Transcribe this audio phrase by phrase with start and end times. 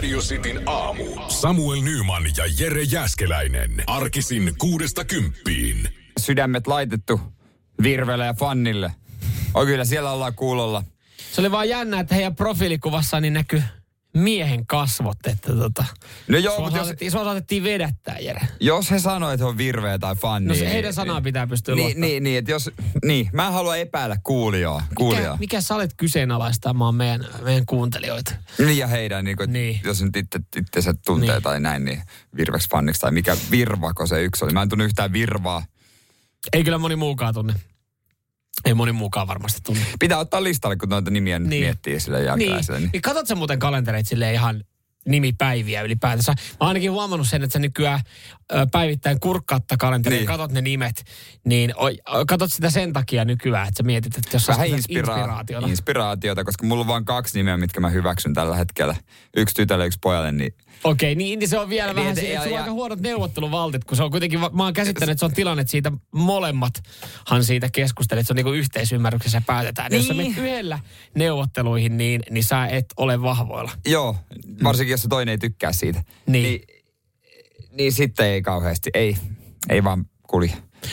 [0.00, 1.04] Radio Cityn aamu.
[1.28, 3.70] Samuel Nyman ja Jere Jäskeläinen.
[3.86, 5.88] Arkisin kuudesta kymppiin.
[6.18, 7.20] Sydämet laitettu
[7.82, 8.94] Virvelle ja Fannille.
[9.54, 10.84] On kyllä, siellä ollaan kuulolla.
[11.32, 13.62] Se oli vaan jännä, että heidän profiilikuvassaan niin näkyy
[14.14, 15.84] miehen kasvot, että tota,
[16.28, 18.40] No joo, sua, mutta jos, saatettiin, sua saatettiin vedättää, Jere.
[18.60, 20.48] jos he sanoo, että he on virveä tai fanni.
[20.48, 22.08] No se niin- heidän sanaa pitää pystyä niin, luottamaan.
[22.10, 22.70] niin, niin, että jos,
[23.04, 24.80] niin, mä en halua epäillä kuulijaa.
[24.80, 25.36] Mikä, kuulijaa.
[25.36, 28.34] mikä sä olet kyseenalaistamaan meidän, meidän kuuntelijoita?
[28.58, 29.80] Niin ja heidän, niin kuin, Niin.
[29.84, 31.34] jos nyt itse, itsensä tuntee Niin.
[31.34, 31.42] niin.
[31.42, 32.02] tai näin, niin
[32.36, 34.52] virveksi fanniksi tai mikä virvako se yksi oli.
[34.52, 35.62] Mä en tunne yhtään virvaa.
[36.52, 37.54] Ei kyllä moni muukaan tunne.
[38.64, 39.80] Ei moni muukaan varmasti tunne.
[40.00, 41.62] Pitää ottaa listalle, kun noita nimiä nyt Niin.
[41.64, 42.80] miettii sille jälkeläiselle.
[42.80, 42.90] Niin.
[42.92, 44.64] niin katsot sä muuten kalentereita silleen ihan
[45.08, 46.32] nimipäiviä ylipäätänsä.
[46.32, 48.00] Mä oon ainakin huomannut sen, että sä nykyään
[48.72, 50.24] päivittäin kurkkaatta kalenteria Niin.
[50.24, 51.04] ja katot ne nimet,
[51.44, 51.74] niin
[52.28, 55.66] katot sitä sen takia nykyään, että sä mietit, että jos Vähän inspira- inspiraatiota.
[55.66, 58.94] inspiraatiota, koska mulla on vain kaksi nimeä, mitkä mä hyväksyn tällä hetkellä.
[59.36, 62.42] Yksi tytölle, yksi pojalle, niin Okei, niin, niin se on vielä Niin, vähän, niin, ja-
[62.42, 65.32] sulla on aika huonot neuvotteluvaltit, kun se on kuitenkin, mä oon käsittänyt, että se on
[65.32, 69.90] tilanne, että siitä molemmathan siitä keskustelee, että se on niinku yhteisymmärryksessä päätetään.
[69.90, 69.98] Niin.
[69.98, 70.22] Jos sä Niin.
[70.34, 70.78] menet yhdellä
[71.14, 73.70] neuvotteluihin, niin, niin sä et ole vahvoilla.
[73.86, 74.16] joo,
[74.64, 76.02] varsinkin jos se toinen ei tykkää siitä.
[76.26, 76.42] Niin.
[76.42, 76.60] Niin,
[77.72, 79.16] niin sitten ei kauheasti, ei,
[79.68, 80.52] ei vaan kulje.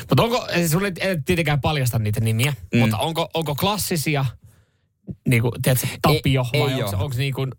[0.10, 0.68] Mutta onko, ei
[1.02, 2.80] ei tietenkään paljasta niitä nimiä, mm.
[2.80, 4.26] mutta onko, onko klassisia,
[5.28, 7.52] niin kuin, tiedätkö, Tapio, Ei- vai ei onko, onko niin kuin,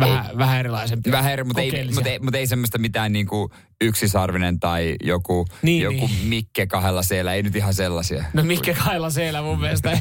[0.00, 1.10] vähän, vähän erilaisempi?
[1.10, 3.48] Vähän eri, mutta ei, mutta, ei, mutta ei semmoista mitään niin kuin
[3.80, 6.26] yksisarvinen tai joku, Niin, joku niin.
[6.28, 8.24] Mikke kahdella siellä, ei nyt ihan sellaisia.
[8.32, 9.90] No mikä kailla siellä mun mielestä.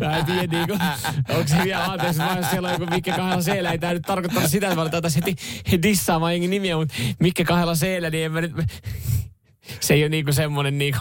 [0.00, 0.78] Mä en tiedä niinku,
[1.28, 4.02] onko se vielä anteeksi, vaan jos siellä on joku Mikke kahdella siellä, ei tää nyt
[4.02, 8.24] tarkoittaa sitä, että mä aletaan tässä heti dissaamaan jengi nimiä, mutta Mikke kahdella siellä, niin
[8.24, 8.52] en mä nyt,
[9.80, 10.98] se ei ole niinku semmonen niinku,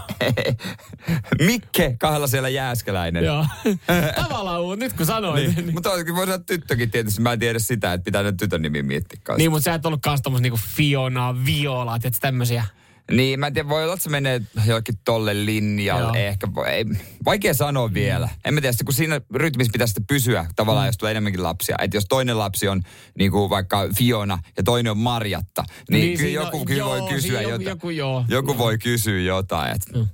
[1.46, 3.24] Mikke kahdella siellä jääskeläinen.
[3.24, 3.46] joo.
[4.24, 5.56] Tavallaan, mutta nyt kun sanoit.
[5.56, 5.74] Niin.
[5.74, 7.22] Mutta olisi- voi olla tyttökin tietysti.
[7.22, 9.38] Mä en tiedä sitä, että pitää nyt tytön nimi miettiä kanssa.
[9.38, 12.66] Niin, mutta sä et ollut tommos niinku Fiona, Viola, tiedätkö tämmösiä.
[13.12, 16.20] Niin, mä en tiedä, voi olla, että se menee jollekin tolle linjalle.
[16.20, 16.28] Joo.
[16.28, 16.86] Ehkä, ei,
[17.26, 18.30] vaikea sanoa vielä.
[18.46, 20.88] En mä tiedä, kun siinä rytmissä pitäisi sitten pysyä tavallaan, Mm.
[20.88, 21.76] jos tulee enemmänkin lapsia.
[21.82, 22.82] Että jos toinen lapsi on
[23.20, 26.90] niin kuin vaikka Fiona ja toinen on Marjatta, niin, niin kyllä joku on- kyllä joo,
[27.02, 27.68] voi kysyä joku, jotain.
[27.70, 28.26] Joku, joo.
[28.30, 29.76] Joku voi kysyä jotain.
[29.76, 29.82] Et.
[29.96, 30.08] Mm.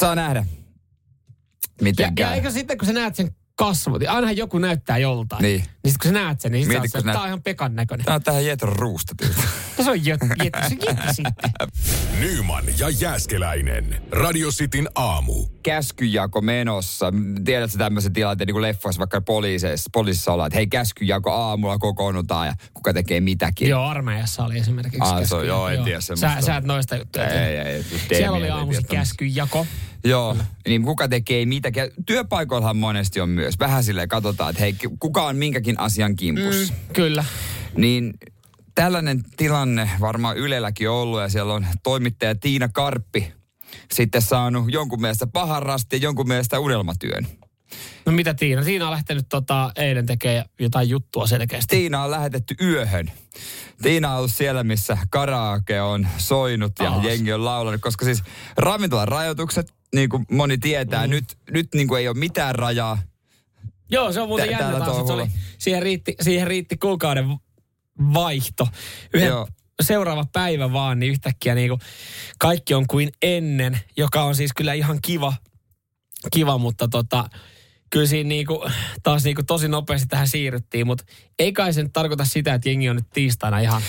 [0.00, 0.44] Saa nähdä.
[1.80, 2.26] Miten Ja, käy.
[2.26, 5.42] ja eikö sitten, kun sä näet sen kasvot, ainahan joku näyttää joltain.
[5.42, 5.60] Niin.
[5.60, 7.74] Niin sitten kun sä näet sen, niin sit Mieti, sä näet- tää on ihan Pekan
[7.76, 8.04] näköinen.
[8.06, 9.14] Tää on tähän Jetron ruusta.
[9.78, 11.50] No se on jet, jet, se jet sitten.
[12.20, 14.02] Nyman ja Jääskeläinen.
[14.12, 15.46] Radio Cityn aamu.
[15.62, 17.12] käskyjako menossa.
[17.44, 22.46] Tiedätkö tämmöisen tilanteen niin kuin leffoissa, vaikka poliisissa, poliisissa ollaan, että hei käskyjako aamulla kokoonnutaan
[22.46, 23.68] ja kuka tekee mitäkin.
[23.68, 25.46] Joo, armeijassa oli esimerkiksi Ah, se on- käskyjako.
[25.46, 26.46] joo, en tiedä sä, semmoista.
[26.46, 27.84] sä et noista juttuja Ei, ei, ei.
[28.16, 28.82] Siellä oli tämmöistä.
[28.96, 29.66] käskyjako.
[30.04, 30.36] Joo,
[30.68, 31.82] niin kuka tekee mitäkin.
[32.06, 33.58] Työpaikoillahan monesti on myös.
[33.58, 36.72] Vähän silleen katsotaan, että hei, kuka on minkäkin asian kimpussa.
[36.72, 37.24] Mm, kyllä.
[37.76, 38.14] Niin
[38.74, 43.32] tällainen tilanne varmaan Ylelläkin ollut ja siellä on toimittaja Tiina Karppi
[43.92, 47.26] sitten saanut jonkun mielestä pahan rasti ja jonkun mielestä unelmatyön.
[48.06, 48.64] No mitä Tiina?
[48.64, 51.76] Tiina on lähtenyt tota, eilen tekemään jotain juttua selkeästi.
[51.76, 53.10] Tiina on lähetetty yöhön.
[53.82, 57.04] Tiina on ollut siellä, missä karaoke on soinut ja Taas.
[57.04, 58.22] jengi on laulanut, koska siis
[58.56, 61.10] ravintolan rajoitukset, niin kuin moni tietää, mm.
[61.10, 62.98] nyt, nyt niin kuin ei ole mitään rajaa.
[63.90, 65.26] Joo, se on muuten jännä taas, että se oli,
[65.58, 67.24] siihen, riitti, siihen riitti kuukauden
[68.14, 68.68] vaihto.
[69.14, 69.48] Yhden Joo.
[69.82, 71.80] seuraava päivä vaan, niin yhtäkkiä niin kuin
[72.38, 75.34] kaikki on kuin ennen, joka on siis kyllä ihan kiva,
[76.32, 77.30] kiva mutta tota,
[77.90, 78.64] kyllä siinä niinku,
[79.02, 81.04] taas niinku tosi nopeasti tähän siirryttiin, mutta
[81.38, 83.82] ei kai se nyt tarkoita sitä, että jengi on nyt tiistaina ihan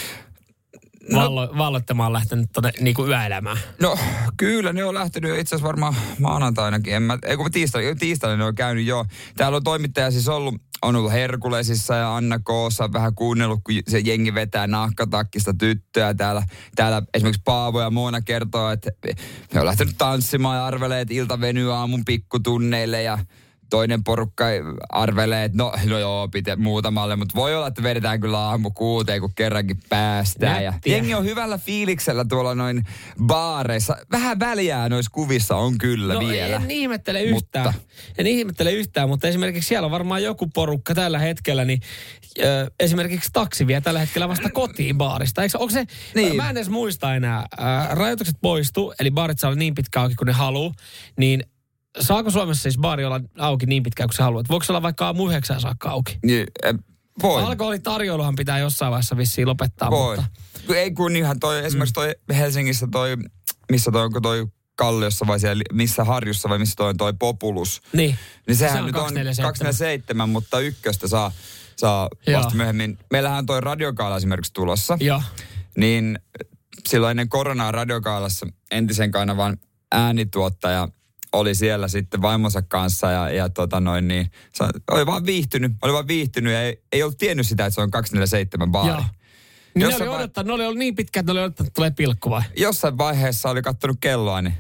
[1.16, 3.58] vallo, valloittamaan lähtenyt tonne niinku yöelämään.
[3.82, 3.98] No
[4.38, 6.94] kyllä, ne on lähtenyt itse asiassa varmaan maanantainakin.
[6.94, 9.06] En mä, ei kun tiistaina, tiistaina ne on käynyt jo.
[9.38, 14.00] Täällä on toimittaja siis ollut, on ollut Herkulesissa ja Anna Koossa vähän kuunnellut, kun se
[14.00, 16.14] jengi vetää nahkatakkista tyttöä.
[16.14, 16.44] Täällä,
[16.76, 18.92] täällä esimerkiksi Paavo ja Moona kertoo, että
[19.54, 23.18] he on lähtenyt tanssimaan ja arvelee, että ilta venyy aamun pikkutunneille ja
[23.70, 24.46] toinen porukka
[24.90, 29.22] arvelee, että no, no joo, pite muutamalle, mutta voi olla, että vedetään kyllä aamu kuuteen,
[29.22, 30.64] kun kerrankin päästään.
[30.64, 32.84] Ja jengi on hyvällä fiiliksellä tuolla noin
[33.26, 33.98] baareissa.
[34.12, 36.56] Vähän väliää noissa kuvissa on kyllä No vielä.
[36.56, 37.66] en ihmettele yhtään.
[37.66, 41.80] Mutta- En ihmettele yhtään, mutta esimerkiksi siellä on varmaan joku porukka tällä hetkellä, niin
[42.40, 45.44] ö, esimerkiksi taksi vie tällä hetkellä vasta kotiin baarista.
[45.44, 46.36] Eikö, onko se, Niin.
[46.36, 50.16] mä en edes muista enää, äh, rajoitukset poistuu, eli baarit saa olla niin pitkä auki
[50.16, 50.74] kuin ne haluu,
[51.18, 51.44] niin
[52.00, 54.44] saako Suomessa siis baari olla auki niin pitkään kuin se haluaa?
[54.50, 56.20] Voiko se olla vaikka aamu yhdeksään saakka auki?
[56.26, 56.74] Niin, eh,
[57.24, 57.44] voi.
[57.44, 60.18] Alkoholitarjoiluhan pitää jossain vaiheessa vissiin lopettaa, Voi.
[60.18, 63.18] mutta Ei kun ihan toi, esimerkiksi toi Helsingissä toi,
[63.72, 67.82] missä toi, onko toi Kalliossa vai siellä, missä Harjussa vai missä toi on toi Populus.
[67.94, 68.18] niin.
[68.48, 69.50] Niin sehän Se on nyt on 247.
[69.54, 71.32] 247, mutta ykköstä saa,
[71.78, 72.40] saa Joo.
[72.42, 72.98] vasta myöhemmin.
[73.12, 74.98] Meillähän on toi radiokaala esimerkiksi tulossa.
[75.00, 75.22] Joo.
[75.78, 76.20] Niin
[76.88, 79.58] silloin ennen koronaa radiokaalassa entisen kanavan
[79.92, 80.88] äänituottaja
[81.34, 84.32] oli siellä sitten vaimonsa kanssa ja, ja tota noin niin,
[84.92, 87.92] oli vaan viihtynyt, oli vaan viihtynyt ja ei, ei ollut tiennyt sitä, että se on
[87.92, 88.90] 247 baari.
[88.90, 89.00] Joo.
[89.00, 89.08] Niin
[89.76, 91.76] ne Jossain oli, vai- odottanut, ne oli ollut niin pitkät, että ne oli odottanut, että
[91.76, 92.42] tulee pilkku vai?
[92.58, 94.54] Jossain vaiheessa oli kattonut kelloa, niin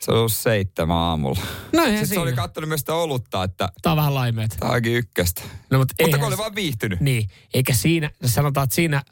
[0.00, 1.40] se oli ollut seitsemän aamulla.
[1.72, 2.42] No Sitten se oli siinä.
[2.42, 4.56] kattonut myös sitä olutta, että Tää on vähän laimeet.
[4.60, 5.42] tämä onkin ykköstä.
[5.70, 7.00] No, mutta Mutta kun oli vaan viihtynyt.
[7.00, 9.02] Niin, eikä siinä, sanotaan, että siinä,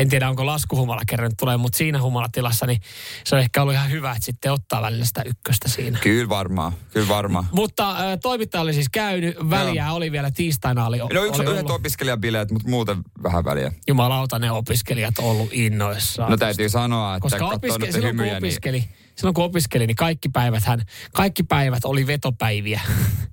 [0.00, 2.80] en tiedä onko laskuhumala kerran tulee, mutta siinä humalatilassa, niin
[3.24, 5.98] se on ehkä ollut ihan hyvä, että sitten ottaa välillä sitä ykköstä siinä.
[5.98, 7.44] Kyllä varmaan, kyllä varmaan.
[7.52, 11.56] Mutta äh, toimittaja oli siis käynyt, väliä oli vielä tiistaina oli, No oli yksi, yhdet
[11.58, 11.70] ollut.
[11.70, 13.72] opiskelijabileet, mutta muuten vähän väliä.
[13.88, 16.30] Jumalauta, ne opiskelijat ollut innoissaan.
[16.30, 18.84] No täytyy sanoa, että Koska opiske- silloin, kun hymyjä, niin opiskeli,
[19.16, 20.82] silloin kun opiskeli, niin kaikki päivät, hän,
[21.12, 22.80] kaikki päivät oli vetopäiviä.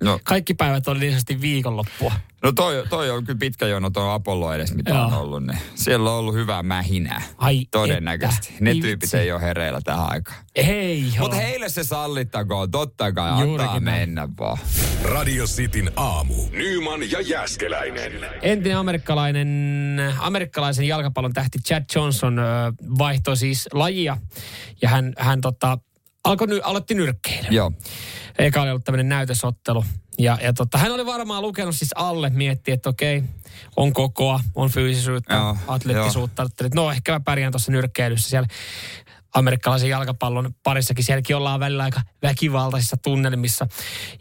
[0.02, 0.20] No.
[0.24, 2.12] Kaikki päivät oli niin sanotusti viikonloppua.
[2.42, 5.04] no toi, toi on kyllä pitkä jono tuo Apollo edes, mitä Joo.
[5.06, 5.42] on ollut.
[5.46, 7.22] Niin siellä on ollut hyvää mähinää.
[7.38, 8.48] Ai Todennäköisesti.
[8.48, 8.64] että.
[8.64, 9.16] Ne tyypit vitsi.
[9.16, 10.38] ei ole hereillä tähän aikaan.
[10.54, 13.30] Ei Mutta heille se sallittakoon, totta kai.
[13.30, 14.00] Antaa Juurikin näin.
[14.00, 14.58] mennä vaan.
[15.02, 16.34] Radio Cityn aamu.
[16.50, 18.12] Nyman ja Jäskeläinen.
[18.42, 19.48] Entinen amerikkalainen,
[20.20, 22.40] amerikkalaisen jalkapallon tähti Chad Johnson
[22.98, 24.16] vaihtoi siis lajia
[24.82, 25.78] ja hän, hän tota,
[26.28, 27.52] alkoi, ny- aloitti nyrkkeilyn.
[27.52, 27.72] Joo.
[28.38, 29.84] Eka oli ollut tämmöinen näytösottelu.
[30.18, 33.22] Ja, ja tota, hän oli varmaan lukenut siis alle, mietti, että okei,
[33.76, 36.42] on kokoa, on fyysisyyttä, Joo, atleettisuutta.
[36.42, 38.48] Että no ehkä mä pärjään tuossa nyrkkeilyssä siellä
[39.34, 41.04] amerikkalaisen jalkapallon parissakin.
[41.04, 43.66] Sielläkin ollaan välillä aika väkivaltaisissa tunnelmissa.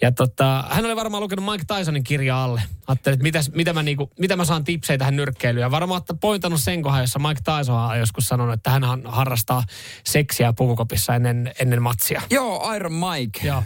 [0.01, 2.63] Ja tota, hän oli varmaan lukenut Mike Tysonin kirja alle.
[2.87, 5.61] Ajattelin, että mitäs, mitä, mä niinku, mitä mä saan tipsejä tähän nyrkkeilyyn.
[5.61, 9.63] Ja varmaan että pointannut sen kohan, jossa Mike Tyson on joskus sanonut, että hän harrastaa
[10.05, 12.21] seksiä pukukopissa ennen, ennen matsia.
[12.29, 13.47] Joo, Iron Mike.
[13.47, 13.63] Joo.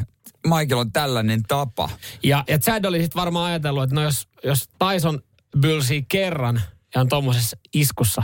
[0.47, 1.89] Michael on tällainen tapa.
[2.23, 5.19] Ja, ja Chad oli sitten varmaan ajatellut, että no jos, jos Tyson
[5.59, 6.61] bylsii kerran
[6.95, 8.23] ja on tuommoisessa iskussa,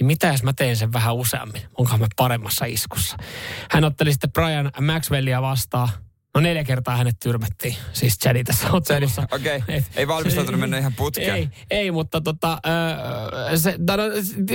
[0.00, 1.62] niin mitä jos mä teen sen vähän useammin?
[1.78, 3.16] Onkohan mä paremmassa iskussa?
[3.70, 5.88] Hän otteli sitten Brian Maxwellia vastaan.
[6.34, 9.22] No neljä kertaa hänet tyrmättiin, siis Chadin tässä ottelussa.
[9.32, 9.62] okei.
[9.68, 11.34] Et- Ei valmistautunut mennä ihan putkeen.
[11.36, 12.58] Ei, ei mutta tota,
[13.56, 13.96] se, no,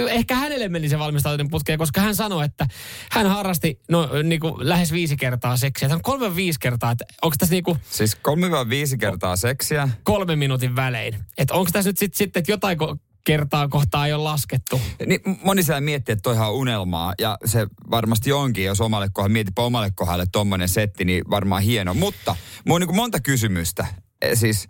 [0.01, 2.67] no, ehkä hänelle meni se valmistautuminen putkeen, koska hän sanoi, että
[3.11, 5.87] hän harrasti no, niin kuin lähes viisi kertaa seksiä.
[5.89, 9.89] Tämä on kolme viisi kertaa, että onko tässä niin kuin Siis 3-5 kertaa seksiä.
[10.03, 11.15] kolmen minuutin välein.
[11.37, 12.77] Että onko tässä nyt sitten, sit, että jotain
[13.23, 14.81] kertaa kohtaa ei ole laskettu.
[15.05, 17.13] Niin moni siellä miettii, että toihan on unelmaa.
[17.19, 21.93] Ja se varmasti onkin, jos omalle kohdalle, mietipä omalle kohdalle tommonen setti, niin varmaan hieno.
[21.93, 22.35] Mutta
[22.65, 23.87] mulla on niin monta kysymystä.
[24.21, 24.67] E, Siis,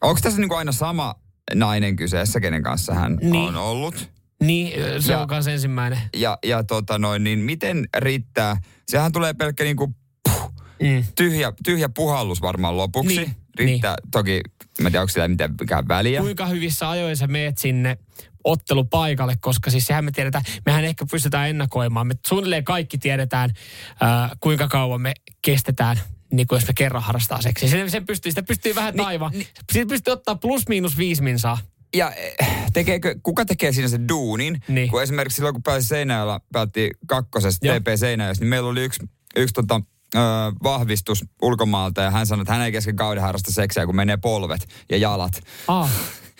[0.00, 1.14] onko tässä niin aina sama
[1.54, 3.34] nainen kyseessä, kenen kanssa hän Niin.
[3.48, 4.10] on ollut?
[4.42, 4.72] Niin,
[5.02, 5.98] se Ja- on kanssa ensimmäinen.
[6.16, 8.56] Ja, ja tota noin, niin miten riittää?
[8.88, 9.94] Sehän tulee pelkkä niin kuin
[10.82, 11.04] Mm.
[11.14, 13.16] tyhjä, tyhjä puhallus varmaan lopuksi.
[13.16, 14.40] Niin, Riittää, toki,
[14.80, 15.54] mä en tiedä, onko sillä mitään
[15.88, 16.20] väliä.
[16.20, 17.98] Kuinka hyvissä ajoin sä meet sinne
[18.44, 22.06] ottelupaikalle, koska siis sehän me tiedetään, mehän ehkä pystytään ennakoimaan.
[22.06, 23.50] Me suunnilleen kaikki tiedetään,
[24.02, 26.00] äh, kuinka kauan me kestetään
[26.32, 27.68] niin kuin jos me kerran harrastaa seksiä.
[27.68, 29.32] Sen, sen pystyy, sitä pystyy vähän Niin, taivaan.
[29.72, 31.58] Siitä pystyy ottaa plus miinus viisi minsaa.
[31.96, 34.60] Ja eh, tekeekö, kuka tekee siinä sen duunin?
[34.68, 34.90] Niin.
[34.90, 37.66] Kun esimerkiksi silloin, kun pääsi Seinäjoella, päätti kakkosesta.
[37.66, 39.00] TP Seinäjoessa, niin meillä oli yksi,
[39.36, 39.80] yksi tota,
[40.62, 44.68] vahvistus ulkomaalta ja hän sanoi, että hän ei kesken kauden harrasta seksiä, kun menee polvet
[44.90, 45.40] ja jalat.
[45.68, 45.90] Ah,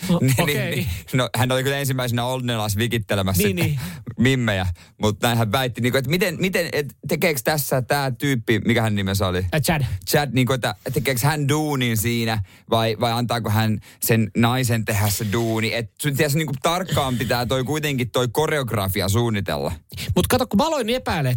[0.09, 0.87] no, Niin, niin, niin.
[1.13, 3.81] no, hän oli kyllä ensimmäisenä Olnelas vikittelemässä Niin, sitten
[4.19, 4.67] mimmejä,
[5.01, 8.83] mutta näin hän väitti, niin kuin, että miten, miten et, tekeekö tässä tämä tyyppi, mikä
[8.83, 9.47] hän nimensä oli?
[9.55, 9.83] Äh, Chad.
[10.11, 15.11] Chad, niin kuin, että tekeekö hän duunin siinä vai, vai antaako hän sen naisen tehdä
[15.11, 15.75] se duuni?
[15.75, 19.73] Että sun tietysti niin kuin tarkkaan pitää toi kuitenkin toi koreografia suunnitella.
[20.17, 20.87] Mutta kato, kun mä aloin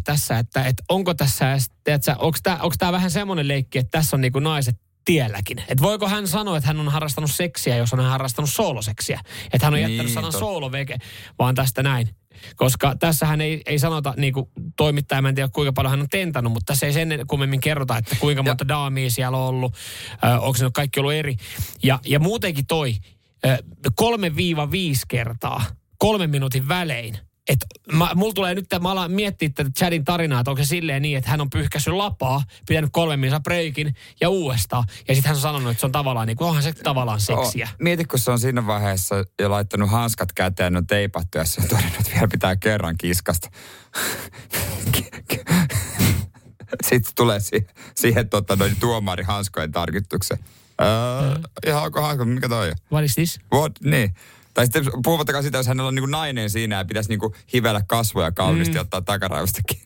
[0.04, 1.58] tässä, että, että onko tässä,
[2.18, 5.60] onko tämä onko tää vähän semmoinen leikki, että tässä on niinku naiset tielläkin.
[5.60, 9.22] Että voiko hän sanoa, että hän on harrastanut seksiä, jos on hän harrastanut sooloseksiä.
[9.54, 10.98] Että hän on Niin, jättänyt sanan sooloveke,
[11.40, 12.10] vaan tästä näin.
[12.56, 16.54] Koska tässähän ei, ei sanota niinku toimittaja, mä en tiedä kuinka paljon hän on tentannut,
[16.54, 19.76] mutta tässä ei sen kummemmin kerrota, että kuinka monta daamia siellä on ollut,
[20.24, 21.36] ö, onko se nyt kaikki ollut eri.
[21.84, 22.96] Ja, ja muutenkin toi,
[23.46, 23.58] ö,
[23.96, 25.64] 3-5 kertaa,
[25.98, 27.18] kolmen minuutin välein,
[27.48, 27.60] et
[27.92, 31.18] mä, mulla tulee nyt, mä alan miettiä tätä Chadin tarinaa, että onko se silleen niin,
[31.18, 34.84] että hän on pyyhkässyt lapaa, pitänyt kolmen minuutin breikin ja uudestaan.
[35.08, 37.68] Ja sitten hän on sanonut, että se on tavallaan niin kuin, onhan se tavallaan seksiä.
[37.72, 41.62] Oh, mieti, kun se on siinä vaiheessa jo laittanut hanskat käteen, on teipattu ja se
[41.62, 43.50] on todennut, että vielä pitää kerran kiskasta.
[46.90, 50.40] Sitten tulee si- siihen tota, noin tuomari hanskojen tarkistukseen.
[50.82, 50.88] Öö,
[51.68, 52.76] ihan onko hansko, mikä toi on?
[52.92, 53.40] What is this?
[53.54, 53.72] What?
[53.84, 54.14] Niin.
[54.58, 57.20] Tai sitten puhumattakaan sitä, jos hänellä on niin nainen siinä ja pitäisi niin
[57.54, 58.82] hivellä kasvoja kauniisti mm.
[58.82, 59.80] ottaa takaraivostakin.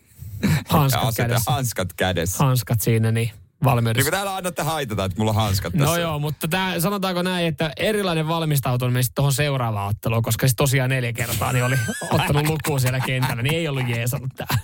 [0.70, 1.52] Hanskat ja aseta kädessä.
[1.52, 2.44] Hanskat kädessä.
[2.44, 4.04] Hanskat siinä, niin Niin valmiudessa.
[4.12, 5.86] kuin täällä annatte haitata, että mulla on hanskat tässä.
[5.86, 10.56] No joo, mutta tää, sanotaanko näin, että erilainen valmistautuminen sitten tuohon seuraavaan otteluun, koska se
[10.56, 11.76] tosiaan neljä kertaa niin oli
[12.12, 14.58] ottanut lukuun siellä kentällä, niin ei ollut jeesannut tää.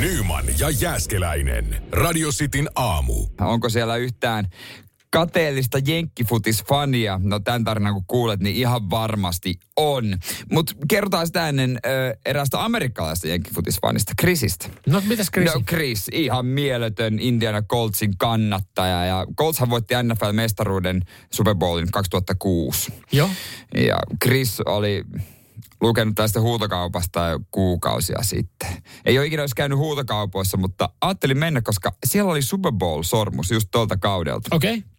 [0.00, 1.82] Nyman ja Jääskeläinen.
[1.92, 3.26] Radio Cityn aamu.
[3.40, 4.48] Onko siellä yhtään
[5.10, 7.20] kateellista jenkkifutisfania?
[7.22, 10.18] No tämän tarinan kun kuulet, niin ihan varmasti on.
[10.52, 14.68] Mutta kerrotaan sitä ennen ö, eräästä amerikkalaista jenkkifutisfanista, Chrisistä.
[14.86, 15.54] No mitäs Chris?
[15.54, 19.04] No Chris, ihan mieletön Indiana Coltsin kannattaja.
[19.04, 22.92] Ja Coltshan voitti NFL-mestaruuden Super Bowlin 2006.
[23.12, 23.30] Joo.
[23.74, 25.04] Ja Chris oli
[25.80, 28.68] lukenut tästä huutokaupasta jo kuukausia sitten.
[29.04, 33.68] Ei ole ikinä olisi käynyt huutokaupoissa, mutta ajattelin mennä, koska siellä oli Super Bowl-sormus just
[33.70, 34.56] tuolta kaudelta.
[34.56, 34.74] Okei.
[34.78, 34.97] Okay.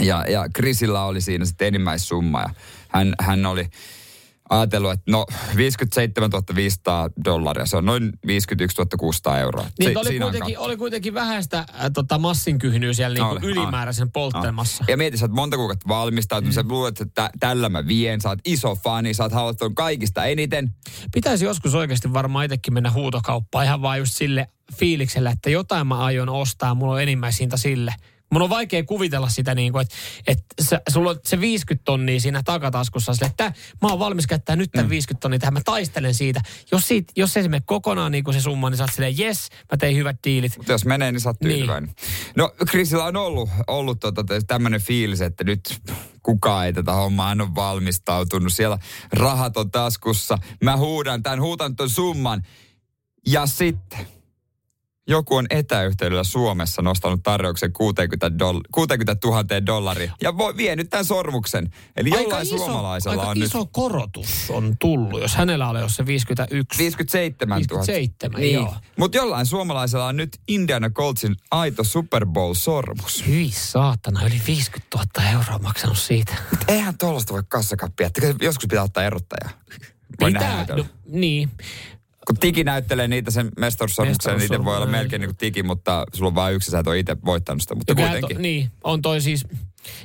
[0.00, 2.50] Ja, ja Chrisillä oli siinä sitten enimmäissumma ja
[2.88, 3.68] hän, hän oli
[4.50, 5.26] ajatellut, että no
[5.56, 9.66] 57 500 dollaria, se on noin 51 600 euroa.
[9.78, 14.84] Niin, Se- oli, kuitenkin, oli kuitenkin vähäistä äh, tota, massinkyhnyä siellä niinku Oli, ylimääräisen polttelmassa.
[14.88, 16.54] Ja mietin, sä oot monta kuukautta valmistautunut, mm.
[16.54, 20.24] sä luulet, että tä- tällä mä vien, sä oot iso fani, sä oot halunnut kaikista
[20.24, 20.74] eniten.
[21.14, 25.98] Pitäisi joskus oikeasti varmaan itsekin mennä huutokauppaan ihan vaan just sille fiiliksellä, että jotain mä
[25.98, 27.94] aion ostaa, mulla on enimmäishinta sille.
[28.32, 29.94] Mun on vaikea kuvitella sitä niin kuin, että,
[30.26, 34.56] että sä, sulla on se 50 tonnia siinä takataskussa sille, että mä oon valmis käyttää
[34.56, 34.90] nyt tämän mm.
[34.90, 36.40] 50 tonnia tähän, mä taistelen siitä.
[36.72, 39.48] Jos, siitä, jos se mene kokonaan niin kuin se summa, niin sä oot silleen, yes,
[39.72, 40.56] mä tein hyvät diilit.
[40.56, 41.50] Mutta jos menee, niin sä oot Niin.
[41.50, 41.94] tyytyväinen.
[42.36, 45.80] No Chrisillä on ollut, ollut tota, tämmöinen fiilis, että nyt
[46.22, 48.52] kukaan ei tätä hommaa, hän on valmistautunut.
[48.52, 48.78] Siellä
[49.12, 50.38] rahat on taskussa.
[50.64, 52.42] Mä huudan tämän, huutan ton summan.
[53.26, 54.17] Ja sitten
[55.08, 60.90] joku on etäyhteydellä Suomessa nostanut tarjouksen 60, doll- 60 000 dollaria ja voi vie nyt
[60.90, 61.70] tämän sormuksen.
[61.96, 66.06] Eli jollain suomalaisella aika on iso nyt korotus on tullut, jos hänellä oli jos se
[66.06, 66.78] 51.
[66.78, 67.66] 57 000.
[67.68, 68.54] 57, niin.
[68.54, 68.74] joo.
[68.96, 73.26] Mutta jollain suomalaisella on nyt Indiana Coltsin aito Super Bowl-sormus.
[73.26, 76.34] Hyi saatana, yli 50 000 euroa maksanut siitä.
[76.68, 78.06] Eihän tuollaista voi kassakappia.
[78.06, 79.50] että Joskus pitää ottaa erottaja.
[80.18, 81.50] Pitää, no, niin.
[82.28, 86.04] Kun tiki näyttelee niitä sen mestaruussormuksen, niin niitä voi olla melkein niin kuin tiki, mutta
[86.14, 88.36] sulla on vain yksi, sä et ole itse voittanut sitä, mutta kuitenkin.
[88.36, 89.46] To, niin, on toi siis,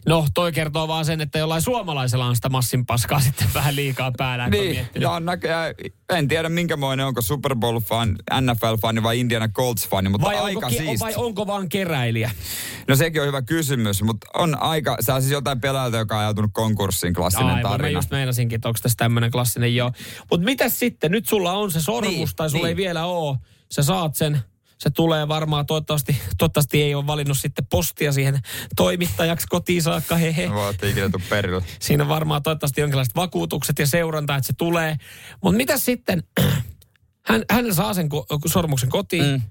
[0.06, 4.12] no toi kertoo vaan sen, että jollain suomalaisella on sitä massin paskaa sitten vähän liikaa
[4.18, 4.50] päällä.
[4.50, 5.76] Niin, ja on näköjään,
[6.14, 11.00] en tiedä minkämoinen, onko Super Bowl-fan, NFL-fani vai Indiana Colts-fani, mutta vai, aika onko, siisti.
[11.00, 12.32] vai onko vaan keräilijä?
[12.88, 16.52] No sekin on hyvä kysymys, mutta on aika, sä siis jotain pelaajalta, joka on ajautunut
[16.54, 17.98] konkurssiin, klassinen Aivan, mä tarina.
[17.98, 19.92] just meinasinkin, että onko tässä tämmöinen klassinen joo.
[20.32, 21.12] Mutta mitäs sitten?
[21.12, 22.70] Nyt sulla on se sormus Niin, tai sulla niin.
[22.70, 23.38] ei vielä ole.
[23.72, 24.42] Sä saat sen.
[24.84, 28.40] Se tulee varmaan, toivottavasti, toivottavasti ei ole valinnut sitten postia siihen
[28.76, 30.48] toimittajaksi kotiin saakka, hehe.
[30.48, 31.64] No, Voitte ikinä perille.
[31.80, 34.98] Siinä on varmaan toivottavasti jonkinlaiset vakuutukset ja seuranta, että se tulee.
[35.44, 36.24] Mutta mitä sitten?
[37.28, 39.26] Hän, hän saa sen ko- sormuksen kotiin.
[39.26, 39.42] Mm.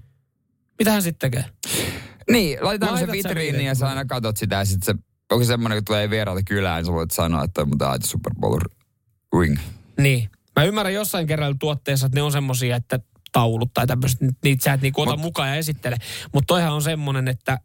[0.79, 1.49] Mitä hän sitten tekee?
[2.31, 4.95] Niin, laitetaan se vitriiniin ja sä aina katot sitä ja sit se,
[5.31, 8.07] onko se semmoinen, kun tulee vieraalta kylään, niin sä voit sanoa, että on muuten aito
[8.07, 8.59] Super Bowl
[9.39, 9.57] ring.
[9.97, 10.29] Niin.
[10.55, 12.99] Mä ymmärrän jossain kerralla tuotteessa, että ne on semmosia, että
[13.33, 15.97] taulut tai tämmöiset, niitä sä et niinku ota Mut- mukaan ja esittele.
[16.33, 17.59] Mutta toihan on semmonen, että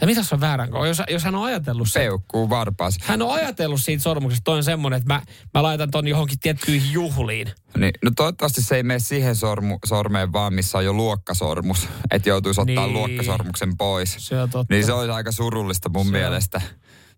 [0.00, 2.98] ja mitä se on väärän jos, jos hän on ajatellut sen, Peukkuu varpaas.
[3.00, 5.22] hän on ajatellut siitä sormuksesta, toi on semmonen, että mä,
[5.54, 7.48] mä laitan ton johonkin tiettyihin juhliin.
[7.76, 11.88] Niin, no toivottavasti se ei mene siihen sormu, sormeen vaan, missä on jo luokkasormus.
[12.10, 12.92] Että joutuisi ottaa Niin.
[12.92, 14.14] luokkasormuksen pois.
[14.18, 14.74] Se on totta.
[14.74, 16.60] Niin se olisi aika surullista mun Se on- mielestä.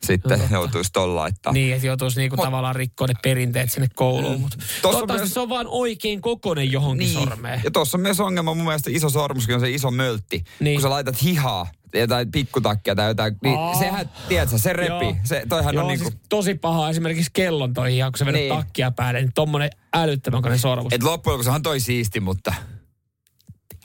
[0.06, 0.54] Sitten totta.
[0.54, 1.52] joutuisi ton laittaa.
[1.52, 4.40] Niin, että joutuisi niinku Mut- tavallaan rikkoa ne perinteet sinne kouluun.
[4.40, 7.18] Mutta toivottavasti myös- se on vaan oikein kokonen johonkin Niin.
[7.28, 7.60] sormeen.
[7.64, 10.44] Ja tuossa on myös ongelma mun mielestä iso sormuskin on se iso möltti.
[10.60, 10.74] Niin.
[10.76, 13.74] Kun sä laitat hihaa, jotain pikkutakkia tai jotain, niin Aa.
[13.78, 15.08] sehän, tiedätkö, se repii.
[15.08, 15.16] Joo.
[15.24, 18.40] Se, toihan Joo, on niinku, siis tosi paha esimerkiksi kellon toi ihan, kun sä vedät
[18.40, 18.54] Niin.
[18.54, 20.92] takkia päälle, niin tommonen älyttömän konen sormus.
[20.92, 22.54] että loppujen lopuksi on toi siisti, mutta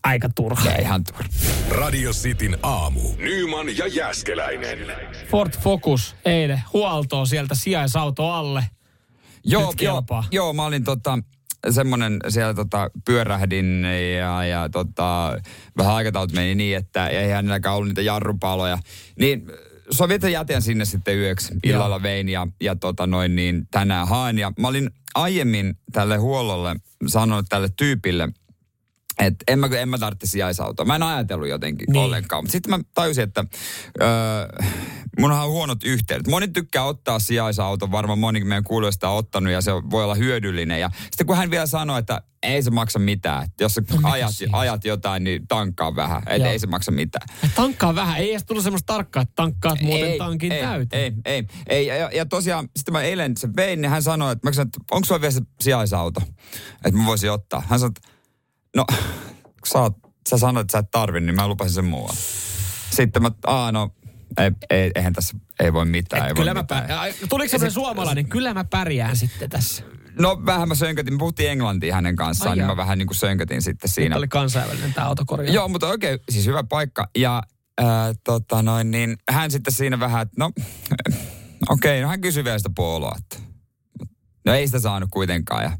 [0.08, 0.72] Aika turha.
[0.72, 1.24] ei ihan turha.
[1.70, 3.02] Radio Cityn aamu.
[3.18, 4.80] Nyman ja Jääskeläinen.
[5.30, 8.66] Ford Focus eilen huoltoon sieltä sijaisauto alle.
[9.46, 11.20] Joo, Nyt joo, joo, mä olin tota,
[11.70, 13.86] semmonen siellä tota, pyörähdin
[14.20, 15.38] ja, ja tota,
[15.78, 18.78] vähän aikataulut meni niin, että ei hänelläkään ollut niitä jarrupaloja.
[19.20, 19.52] Niin
[19.92, 21.54] sovin, että jätän sinne sitten yöksi.
[21.64, 24.38] Illalla vein ja, ja tota noin niin tänään haen.
[24.38, 26.76] Ja mä olin aiemmin tälle huollolle
[27.08, 28.30] sanonut tälle tyypille,
[29.20, 30.86] että en mä, en mä tarvitse sijaisautoa.
[30.86, 32.04] Mä en ajatellut jotenkin Niin.
[32.04, 32.44] ollenkaan.
[32.44, 33.46] Mutta sitten mä tajusin, että
[34.02, 34.08] öö,
[35.20, 36.28] munhan on huonot yhteydet.
[36.28, 40.80] Moni tykkää ottaa sijaisauton, varmaan moni meidän kuulijoista on ottanut ja se voi olla hyödyllinen.
[40.82, 43.44] Ja sitten kun hän vielä sanoi, että ei se maksa mitään.
[43.44, 44.58] Että jos sä No ajat, siinä?
[44.58, 46.24] ajat jotain, niin tankkaa vähän.
[46.40, 46.48] Joo.
[46.52, 47.28] ei se maksa mitään.
[47.56, 48.18] Tankkaa vähän.
[48.18, 51.14] Ei edes tullut semmoista tarkkaa, että tankkaat muuten tankin ei, täyteen.
[51.26, 51.36] Ei,
[51.70, 52.00] ei, ei.
[52.00, 54.80] Ja, ja tosiaan, sitten mä eilen se vein, niin hän sanoi, että, mä kysyin, että
[54.92, 56.22] onko sulla vielä se sijaisauto,
[56.86, 57.64] että mä voisin ottaa.
[57.70, 58.17] Hän sanoi, että
[58.76, 58.86] no,
[59.44, 59.94] kun sä, oot,
[60.30, 62.20] sä sanoit, että sä et tarvi, niin mä lupasin sen muualle.
[62.92, 63.90] Sitten mä, aa no,
[64.38, 66.24] ei, ei, eihän tässä, ei voi mitään.
[66.24, 66.88] ei Et voi kyllä mä mitään.
[66.88, 67.14] pär...
[67.30, 68.30] Tuliko semmoinen suomalainen?
[68.30, 69.84] Kyllä mä pärjään sitten tässä.
[70.20, 72.68] No vähän mä sönkötin, me puhuttiin englantia hänen kanssaan, Ai niin jaa.
[72.76, 74.18] mä vähän niin kuin sönkötin sitten Siinä siinä.
[74.18, 75.56] oli kansainvälinen tämä autokorjaus.
[75.56, 77.10] Joo, mutta oikein, siis hyvä paikka.
[77.18, 77.44] Ja
[77.82, 80.52] ää, tota noin, niin hän sitten siinä vähän, että no,
[81.70, 83.47] okei, no hän kysyi vielä sitä puoloa, että
[84.48, 85.64] no ei sitä saanut kuitenkaan.
[85.64, 85.72] Ja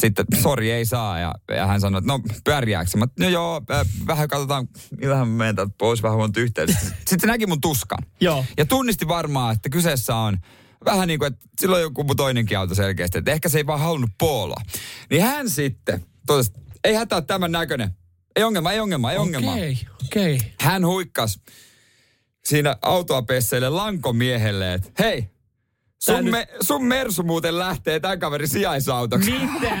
[0.00, 1.18] sitten, sori, ei saa.
[1.18, 2.98] Ja, ja hän sanoi, että no pärjääkö se?
[2.98, 4.68] Mä, no joo, ää, vähän katsotaan,
[5.00, 6.76] millähän mä menen täältä pois, vähän huonot yhteydet.
[6.80, 7.98] Sitten se näki mun tuskan.
[8.20, 8.44] Joo.
[8.58, 10.38] Ja tunnisti varmaan, että kyseessä on
[10.84, 13.80] vähän niin kuin, että silloin joku mun toinenkin auto selkeästi, että ehkä se ei vaan
[13.80, 14.60] halunnut pooloa.
[15.10, 16.52] Niin hän sitten totesi,
[16.84, 17.90] ei hätää tämän näköinen.
[18.36, 19.52] Ei ongelma, ei ongelma, ei ongelma.
[19.52, 20.38] Okei, okei.
[20.60, 21.40] Hän huikkas
[22.44, 25.30] siinä autoa pesseille lankomiehelle, että hei,
[25.98, 29.30] sun, nyt- me, sun Mersu muuten lähtee tämän kaverin sijaisautoksi.
[29.32, 29.76] Mitä?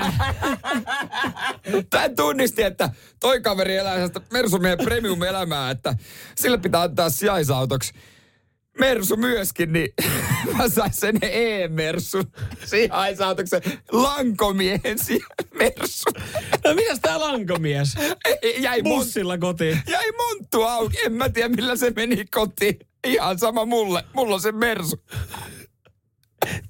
[1.90, 5.94] Tän tunnisti, että toi kaveri elää sellaista Mersumiehen premium-elämää, että
[6.36, 7.92] sille pitää antaa sijaisautoksi.
[8.80, 9.88] Mersu myöskin, niin
[10.58, 12.22] mä sain sen E-Mersu
[12.64, 13.56] sijaisautoksi.
[13.92, 14.98] Lankomiehen
[15.58, 16.04] Mersu.
[16.64, 17.88] No mitäs tää lankomies?
[18.58, 19.82] Jäi, Bussilla kotiin.
[19.88, 20.96] jäi monttu auki.
[21.06, 22.78] En mä tiedä, millä se meni kotiin.
[23.06, 24.04] Ihan sama mulle.
[24.14, 24.96] Mulla on se Mersu.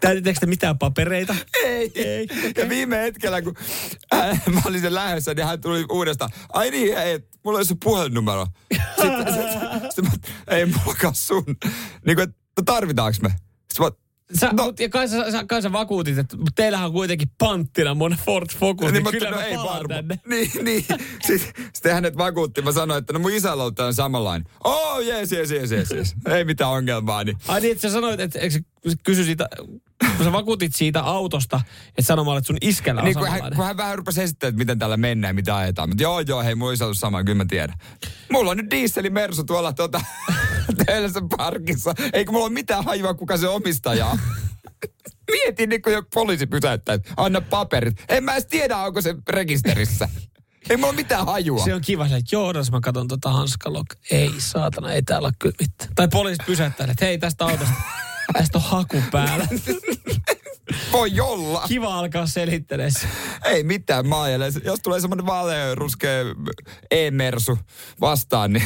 [0.00, 1.34] Täytettekö te mitään papereita?
[1.64, 1.92] Ei.
[1.94, 3.54] Ei, Ja viime hetkellä, kun
[4.14, 6.30] äh, mä olin sen lähdössä, niin hän tuli uudestaan.
[6.52, 8.46] Ai niin, ei, mulla oli se puhelinnumero.
[8.72, 10.10] Sitten, sitten, sitten mä,
[10.56, 11.44] ei mullakaan sun.
[12.06, 13.28] Niin kuin, että no tarvitaanko me?
[13.28, 13.90] Sitten mä,
[14.34, 14.64] Sä, No.
[14.64, 18.16] no, ja kai sä, sä, kai sä vakuutit, että mut teillähän on kuitenkin panttina mun
[18.24, 20.08] Ford Focus, niin, mä kyllä ajattelin, mä no palaan varmaan.
[20.08, 20.20] tänne.
[20.36, 20.84] Niin, niin.
[21.26, 22.62] Sitten, sitten hänet vakuutti.
[22.62, 24.48] Mä sanoin, että no mun isällä on tällainen samanlainen.
[24.64, 26.14] Oh, jees, jees, jees, jees, jees.
[26.28, 27.24] Ei mitään ongelmaa.
[27.24, 27.36] Niin.
[27.48, 28.58] Ai niin, että sä sanoit, että eikö
[29.04, 29.48] kysy siitä,
[30.16, 33.64] kun sä vakuutit siitä autosta, että sanomalla, että sun iskällä on Niin kun hän, kun
[33.64, 35.88] hän vähän rupesi esittämään, että miten tällä mennään ja mitä ajetaan.
[35.88, 37.78] Mutta joo, joo, hei, mulla olisi ollut sama, kyllä mä tiedän.
[38.32, 40.00] Mulla on nyt dieseli Mersu tuolla tuota,
[40.86, 41.94] Töölössä parkissa.
[42.12, 44.18] Eikä mulla ole mitään hajua, kuka se omistaja on.
[45.30, 48.04] Mietin, niin kun joku poliisi pysäyttää, anna paperit.
[48.08, 50.08] En mä edes tiedä, onko se rekisterissä.
[50.70, 51.64] Ei mulla ole mitään hajua.
[51.64, 53.86] Se on kiva se, että joo, jos mä katson tota hanskalok.
[54.10, 55.94] Ei saatana, ei täällä ole kyllä mitään.
[55.94, 57.72] Tai poliisi pysäyttää, että hei tästä autosta,
[58.32, 59.48] tästä on haku päällä.
[60.92, 61.64] Voi olla.
[61.68, 62.92] Kiva alkaa selittelemään.
[62.92, 63.08] se.
[63.44, 64.52] Ei mitään, mä ajelen.
[64.64, 66.24] Jos tulee semmoinen vaalea, ruskea
[66.90, 67.58] e-mersu
[68.00, 68.64] vastaan, niin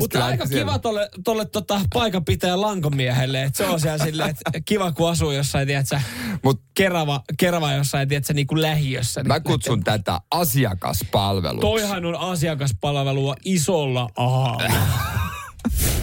[0.00, 0.64] Mutta aika siellä.
[0.64, 5.30] kiva tolle, tolle tota paikanpitäjän lankomiehelle, että se on siellä silleen, että kiva kun asuu
[5.30, 6.00] jossain, tiedätkö,
[6.42, 9.24] Mut kerava, kerava jossain, tiedätkö, niin kuin lähiössä.
[9.24, 11.60] mä niin kutsun tätä asiakaspalveluksi.
[11.60, 14.56] Toihan on asiakaspalvelua isolla A.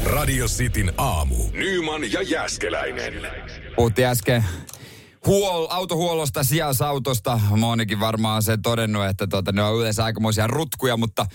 [0.05, 1.35] Radio Cityn aamu.
[1.53, 3.13] Nyman ja Jäskeläinen.
[3.75, 4.45] Puhuttiin äsken
[5.27, 7.39] huol, autohuollosta, sijaisautosta.
[7.49, 11.25] Monikin varmaan se todennut, että tuota, ne on yleensä aikamoisia rutkuja, mutta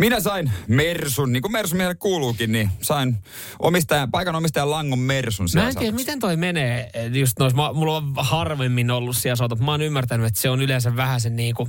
[0.00, 3.16] minä sain Mersun, niin kuin Mersun miehelle kuuluukin, niin sain
[3.58, 6.90] omistajan, paikan omistajan Langon Mersun Mä en tiedä, miten toi menee.
[6.94, 9.60] eh, Just nois, mä, mulla on harvemmin ollut siellä sautot.
[9.60, 11.68] Mä oon ymmärtänyt, että se on yleensä vähän sen niinku,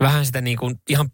[0.00, 1.10] vähän sitä niinku ihan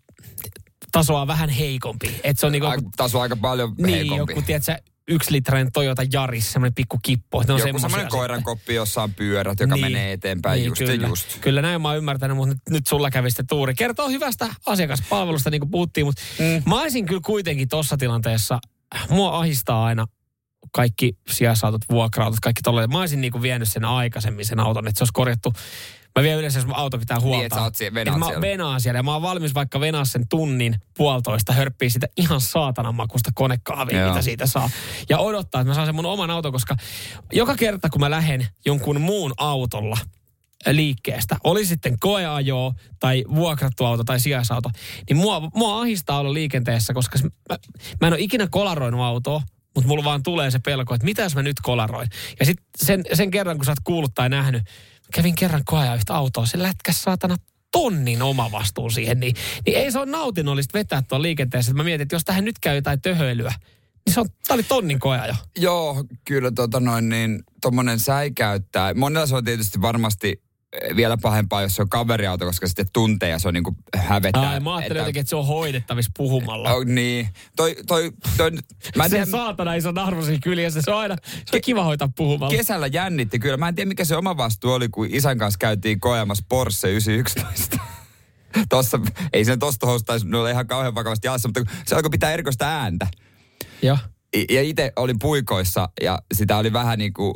[0.93, 2.21] tasoa vähän heikompi.
[2.25, 4.33] Että se on niinku, Aika- Taso aika paljon niin, heikompi.
[4.33, 7.43] joku, tiedätkö, yksilitrainen Toyota Jaris, semmoinen pikku kippo.
[7.43, 11.03] Ne on Joku semmoinen koiran koppi, jossa on pyörät, joka menee eteenpäin just Niin, kyllä.
[11.03, 11.39] ja just.
[11.41, 13.75] Kyllä näin mä oon ymmärtänyt, mutta nyt, nyt sulla kävi sitten tuuri.
[13.75, 16.63] Kertoo hyvästä asiakaspalvelusta, niin kuin puhuttiin, mutta mm.
[16.71, 18.59] mä olisin kyllä kuitenkin tuossa tilanteessa,
[19.11, 20.07] mua ahistaa aina
[20.73, 22.91] kaikki sijaisautot, vuokra-autot, kaikki tolleen.
[22.91, 25.53] Mä olisin niinku vienyt sen aikaisemmin sen auton, että se olisi korjattu.
[26.17, 27.37] Mä vien yleensä, jos mun auto pitää huolta.
[27.37, 28.41] Niin, että sä oot siellä- venaat mä siellä.
[28.41, 32.95] venaan siellä ja mä oon valmis vaikka venaa sen tunnin puolitoista, hörppii sitä ihan saatanan
[32.95, 34.09] makusta konekahvia, Joo.
[34.09, 34.71] mitä siitä saa.
[35.09, 36.77] Ja odottaa, että mä saan sen mun oman auton, koska
[37.33, 39.99] joka kerta kun mä lähden jonkun muun autolla
[40.67, 44.71] liikkeestä, oli sitten koeajo tai vuokrattu auto tai sijaisauto,
[45.11, 47.19] niin mua, mua ahistaa olla liikenteessä, koska
[47.51, 47.59] mä,
[48.01, 49.43] mä en ole ikinä kolaroinut autoa,
[49.75, 52.09] mutta mulla vaan tulee se pelko, että mitä jos mä nyt kolaroin.
[52.41, 54.63] Ja sitten sen, sen kerran, kun sä oot kuullut tai nähnyt,
[55.17, 57.37] kävin kerran koeajan yhtä autoa, se lätkäs saatana
[57.73, 59.35] tonnin oma vastuu siihen, niin,
[59.67, 61.75] niin ei se ole nautinnollista vetää tuon liikenteessä.
[61.75, 63.55] Mä mietin, että jos tähän nyt käy jotain töhöilyä,
[64.07, 65.35] niin se on, tää oli tonnin koja jo.
[65.59, 68.95] Joo, kyllä tota noin niin, tommonen säikäyttää.
[68.95, 70.43] Monella se on tietysti varmasti
[70.97, 74.51] vielä pahempaa, jos se on kaveriauto, koska sitten tuntee ja se on niinku hävettää.
[74.51, 76.73] Ai, mä ajattelin jotenkin, että se on hoidettavissa puhumalla.
[76.73, 77.29] Oh, niin.
[77.57, 78.51] Toi, toi, toi,
[78.97, 81.85] mä en se tiedä, saatana iso arvo siinä kyljessä, se on aina se on kiva
[81.85, 82.57] hoitaa puhumalla.
[82.57, 83.57] kesällä jännitti kyllä.
[83.57, 87.79] Mä en tiedä, mikä se oma vastuu oli, kun isän kanssa käytiin koemassa Porsche 911.
[88.69, 89.01] Tossa,
[89.33, 93.07] ei sen tosta houstaisi olla ihan kauhean vakavasti jalassa, mutta se alkoi pitää erikoista ääntä.
[93.83, 93.99] Joo.
[94.51, 97.35] Ja itse olin puikoissa ja sitä oli vähän niin kuin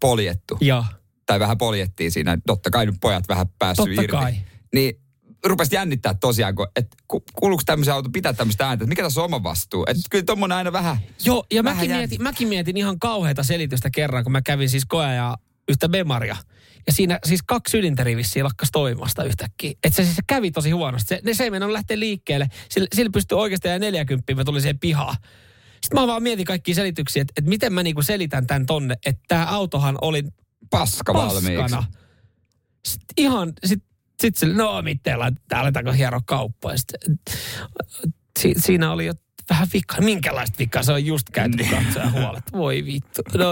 [0.00, 0.58] poljettu.
[0.60, 0.84] Joo.
[1.26, 2.38] Tai vähän poljettiin siinä.
[2.46, 4.12] Totta kai nyt pojat vähän päässyt Totta irti.
[4.12, 4.34] kai.
[4.74, 5.00] Niin
[5.44, 9.24] rupesi jännittää tosiaan, että ku- kuuluuko tämmöisen auto pitää tämmöistä ääntä, että mikä tässä on
[9.24, 9.84] oma vastuu.
[9.88, 10.96] Että kyllä tommonen aina vähän...
[11.24, 14.84] Joo, ja Vähän mäkin mietin, mäkin mietin ihan kauheita selitystä kerran, kun mä kävin siis
[14.84, 15.36] koeajaa
[15.68, 16.36] yhtä Bemaria.
[16.86, 19.70] Ja siinä siis kaksi sylinteriä vissiin lakkas toimimasta yhtäkkiä.
[19.70, 21.08] Että se siis kävi tosi huonosti.
[21.08, 22.48] Se, ne se ei lähteä liikkeelle.
[22.70, 25.16] Sillä, sillä pystyi oikeastaan ja 40, mä tulin siihen pihaan.
[25.82, 29.22] Sitten mä vaan mietin kaikkia selityksiä, että, että miten mä niinku selitän tämän tonne, että
[29.28, 30.24] tämä autohan oli
[30.70, 31.56] Paska valmiiksi.
[31.62, 31.86] paskana.
[32.86, 33.82] Sitten ihan, sit,
[34.22, 36.76] sit se, no miten, laitetaan, aletaanko hieroa kauppaa.
[36.76, 37.18] Sitten,
[38.40, 39.12] si, siinä oli jo
[39.50, 40.00] vähän vikaa.
[40.00, 40.82] Minkälaista vikaa?
[40.82, 42.44] Se on just käyty katsoja huolet.
[42.52, 43.22] Voi vittu.
[43.38, 43.46] No,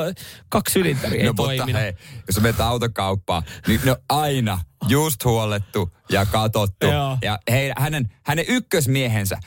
[0.48, 1.82] kaksi sylinteriä ei No mutta toiminut.
[1.82, 1.92] hei,
[2.26, 6.86] jos menet autokauppaan, niin ne on aina just huolettu ja katottu.
[6.86, 7.18] Joo.
[7.22, 9.38] Ja hei, hänen, hänen ykkösmiehensä,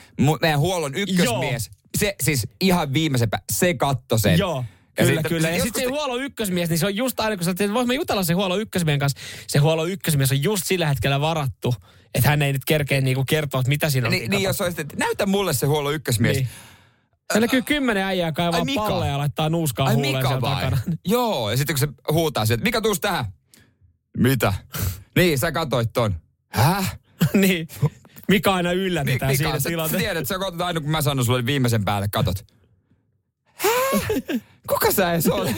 [0.42, 4.40] meidän huollon ykkösmies, se siis ihan viimeisempä, se katto sen.
[4.40, 4.66] Joo.
[4.98, 5.50] Ja Kyllä, sitten- kyllä.
[5.50, 7.94] Ja sitten se te- huollon ykkösmies, niin se on just aina, kun sä että voisimme
[7.94, 9.20] jutella se huollon ykkösmiehen kanssa.
[9.48, 11.76] Se huollon ykkösmies on just sillä hetkellä varattu,
[12.16, 14.12] että hän ei nyt kerkeä niinku kertoa, että mitä siinä on.
[14.12, 16.38] Niin, niin jos olisit, että näytä mulle se huollon ykkösmies.
[16.38, 16.48] Niin.
[17.34, 20.56] Se näkyy kymmenen äijää kaivaa Ai palleja ja laittaa nuuskaa Ai huuleen siellä vai?
[20.64, 20.78] takana.
[21.06, 23.26] Joo, ja sitten kun se huutaa sieltä, Mika tuus tähän.
[24.18, 24.54] Mitä?
[25.18, 26.16] niin, sä katoit ton.
[26.48, 26.98] Häh?
[27.34, 27.68] niin.
[28.28, 29.98] Mika aina yllätetään Mika, siinä tilanteessa.
[29.98, 32.46] tiedät, sä katsot aina kun mä sanon sulle viimeisen päälle, katot.
[33.56, 34.42] Häh?
[34.68, 35.56] Kuka sä edes olet?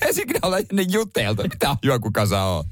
[0.00, 1.42] Me signaalla ennen juteltu.
[1.42, 2.66] Mitä ajua kuka sä oot?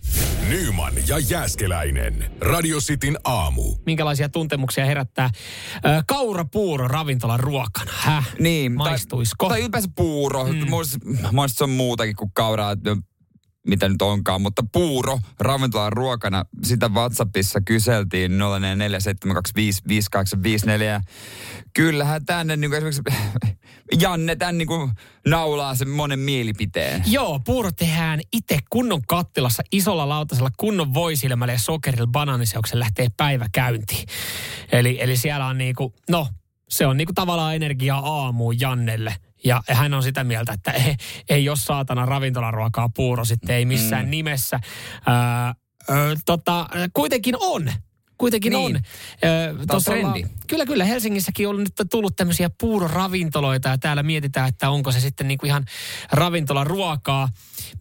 [0.48, 2.30] Nyman ja Jääskeläinen.
[2.40, 3.74] Radio Cityn aamu.
[3.86, 5.30] Minkälaisia tuntemuksia herättää
[5.76, 7.92] ö, kaurapuuro ravintolan ruokana?
[7.96, 8.28] Häh?
[8.38, 8.72] Niin.
[8.72, 9.46] Maistuisko?
[9.46, 10.44] Tai, tai ylipäänsä puuro.
[10.44, 10.70] Mm.
[10.70, 12.76] Muista se on muutakin kuin kauraa,
[13.66, 20.82] mitä nyt onkaan, mutta puuro ravintolan ruokana, sitä WhatsAppissa kyseltiin 0447255854.
[20.82, 21.00] ja
[21.74, 23.02] Kyllähän tänne niin esimerkiksi
[24.00, 24.90] Janne tän niin kuin
[25.26, 27.02] naulaa sen monen mielipiteen.
[27.06, 33.46] Joo, puuro tehdään itse kunnon kattilassa isolla lautasella kunnon voisilmällä ja sokerilla banaaniseuksen lähtee päivä
[33.52, 34.08] käyntiin.
[34.72, 36.28] Eli, eli siellä on niinku, no
[36.68, 39.16] se on niinku tavallaan energiaa aamuun Jannelle.
[39.44, 40.94] Ja hän on sitä mieltä, että ei,
[41.28, 44.10] ei ole saatana ravintolaruokaa puuro sitten, ei missään mm.
[44.10, 44.60] nimessä.
[45.06, 45.54] Ää,
[45.90, 47.72] ö, tota, kuitenkin on.
[48.18, 48.76] Kuitenkin Niin.
[48.76, 48.82] on.
[49.24, 50.04] Ö, on trendi.
[50.06, 50.84] ollaan- Kyllä, kyllä.
[50.84, 55.64] Helsingissäkin on nyt tullut tämmöisiä puuroravintoloita ja täällä mietitään, että onko se sitten niinku ihan
[56.12, 57.28] ravintolaruokaa.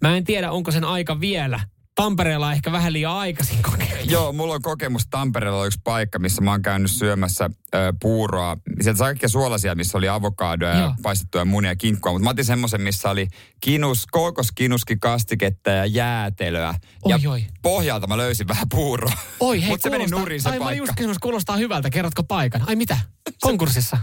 [0.01, 1.59] Mä en tiedä, onko sen aika vielä.
[1.95, 4.11] Tampereella ehkä vähän liian aikaisin kokeilla.
[4.11, 8.57] Joo, mulla on kokemus Tampereella on yksi paikka, missä mä oon käynyt syömässä ö, puuroa.
[8.81, 12.11] Sieltä sai kaikkia suolasia, missä oli avokadoja ja paistettuja munia ja kinkkua.
[12.11, 13.27] Mutta mä otin semmoisen, missä oli
[13.61, 16.73] kinus, kookoskinuski, kastiketta ja jäätelöä.
[17.03, 17.45] Oi, ja oi.
[17.61, 19.13] pohjalta mä löysin vähän puuroa.
[19.39, 20.81] Oi hei, Mutta se meni nurin se Ai mä paikka.
[20.83, 21.89] just kysymys, kuulostaa hyvältä.
[21.89, 22.63] Kerrotko paikan?
[22.67, 22.97] Ai mitä?
[23.41, 23.97] Konkurssissa?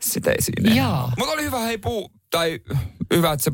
[0.00, 0.88] Sitä ei siinä.
[1.18, 2.60] Mutta oli hyvä hei puu, tai
[3.14, 3.52] hyvät se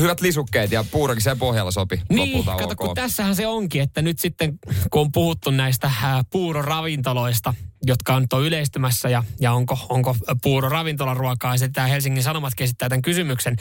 [0.00, 2.76] hyvät lisukkeet ja puurokin siellä pohjalla sopi Niin, lopulta kato, ok.
[2.76, 4.58] kun tässähän se onkin, että nyt sitten
[4.90, 5.90] kun on puhuttu näistä
[6.30, 12.22] puuroravintoloista, jotka on nyt on yleistymässä ja, ja onko, onko puuro ravintolaruokaa, ja sitten Helsingin
[12.22, 13.56] Sanomat esittää tämän kysymyksen,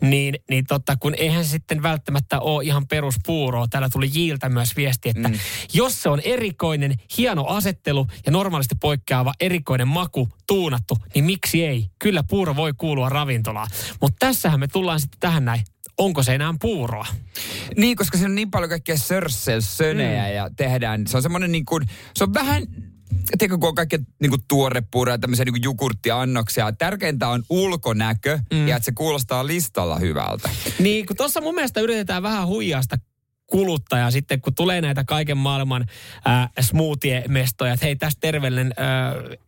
[0.00, 3.66] niin, niin totta, kun eihän se sitten välttämättä ole ihan peruspuuroa.
[3.68, 5.38] Täällä tuli Jiiltä myös viesti, että mm.
[5.72, 11.88] jos se on erikoinen, hieno asettelu ja normaalisti poikkeava erikoinen maku, tuunattu, niin miksi ei?
[11.98, 13.68] Kyllä puuro voi kuulua ravintolaan.
[14.00, 15.62] Mutta tässähän me tullaan sitten tähän näin.
[15.98, 17.06] Onko se enää puuroa?
[17.76, 20.34] Niin, koska siinä on niin paljon kaikkea sörsselsönejä mm.
[20.34, 21.06] ja tehdään.
[21.06, 22.62] Se on semmoinen niin kuin, se on vähän,
[23.38, 26.72] tiedätkö, kun on kaikkea niin kuin tuorepuuroja, tämmöisiä niin jogurttiannoksia.
[26.72, 28.68] Tärkeintä on ulkonäkö mm.
[28.68, 30.50] ja että se kuulostaa listalla hyvältä.
[30.78, 32.96] Niin, kun tuossa mun mielestä yritetään vähän huijasta
[33.46, 35.86] kuluttajaa sitten, kun tulee näitä kaiken maailman
[36.28, 39.38] äh, smoothie-mestoja, että hei, tässä terveellinen äh,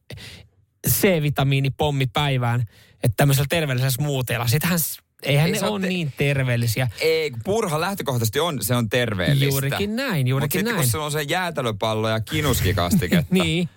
[0.88, 2.60] C-vitamiinipommi päivään,
[2.92, 4.48] että tämmöisellä terveellisellä smoothieella.
[4.48, 4.78] Sittenhän
[5.22, 6.88] eihän Ei ne ole te- niin terveellisiä.
[7.00, 9.44] Ei, kun puurohan lähtökohtaisesti on, se on terveellistä.
[9.46, 10.84] Juurikin näin, Mutta juurikin sitten näin.
[10.84, 13.68] kun se on se jäätelöpallo ja kinuskikastiketta, Niin,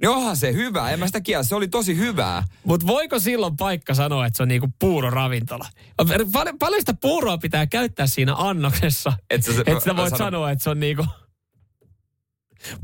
[0.00, 0.90] niin onhan se hyvä.
[0.90, 2.42] En mä sitä kiellä, se oli tosi hyvää.
[2.64, 5.66] mutta voiko silloin paikka sanoa, että se on niinku puuroravintola?
[6.32, 10.50] Pal- paljon sitä puuroa pitää käyttää siinä annoksessa, Et sä- että sä voit sano- sanoa,
[10.50, 11.06] että se on niinku...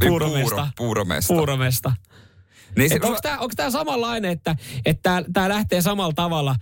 [0.00, 0.50] Puuromesta.
[0.50, 1.34] Puuro, puuromesta.
[1.34, 1.92] Puuromesta.
[2.76, 6.56] Niin se, Et onko tämä samanlainen, että että tämä lähtee samalla tavalla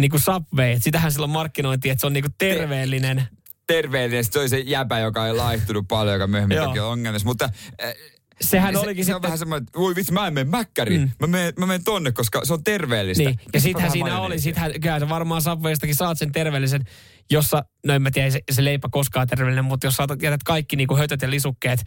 [0.00, 3.28] niin kuin Subway, sitähän silloin markkinointi, että se on niin kuin terveellinen.
[3.66, 4.24] terveellinen.
[4.24, 7.28] Sitten se oli se jäbä, joka ei laihtunut paljon, joka myöhemmin teki ongelmissa.
[7.28, 7.44] Mutta
[7.84, 7.92] äh,
[8.40, 9.28] Sehän se, olikin se on sitten...
[9.28, 11.00] vähän semmoinen, että voi vitsi, mä en mene mäkkäriin.
[11.00, 11.10] Mm.
[11.20, 13.24] Mä, menen, mä menen tonne, koska se on terveellistä.
[13.24, 16.84] Niin, ja Sitten sittenhän siinä oli, sittenhän, kyllä sä varmaan Subwaystakin saat sen terveellisen,
[17.30, 20.76] jossa, no en mä tiedä, se, se leipä koskaan terveellinen, mutta jos saatat, jätät kaikki
[20.76, 21.80] niinku hötöt ja lisukkeet,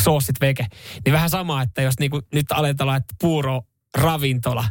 [0.00, 0.66] soosit veke,
[1.04, 3.62] niin vähän sama, että jos niinku, nyt aletaan laittaa puuro
[3.96, 4.64] ravintola,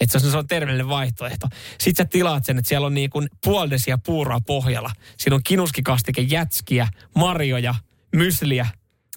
[0.00, 1.48] että se on, se on terveellinen vaihtoehto.
[1.80, 4.90] Sitten sä tilaat sen, että siellä on niinku puoldesia puuroa pohjalla.
[5.18, 7.74] Siinä on kinuskikastike, jätskiä, marjoja,
[8.16, 8.66] mysliä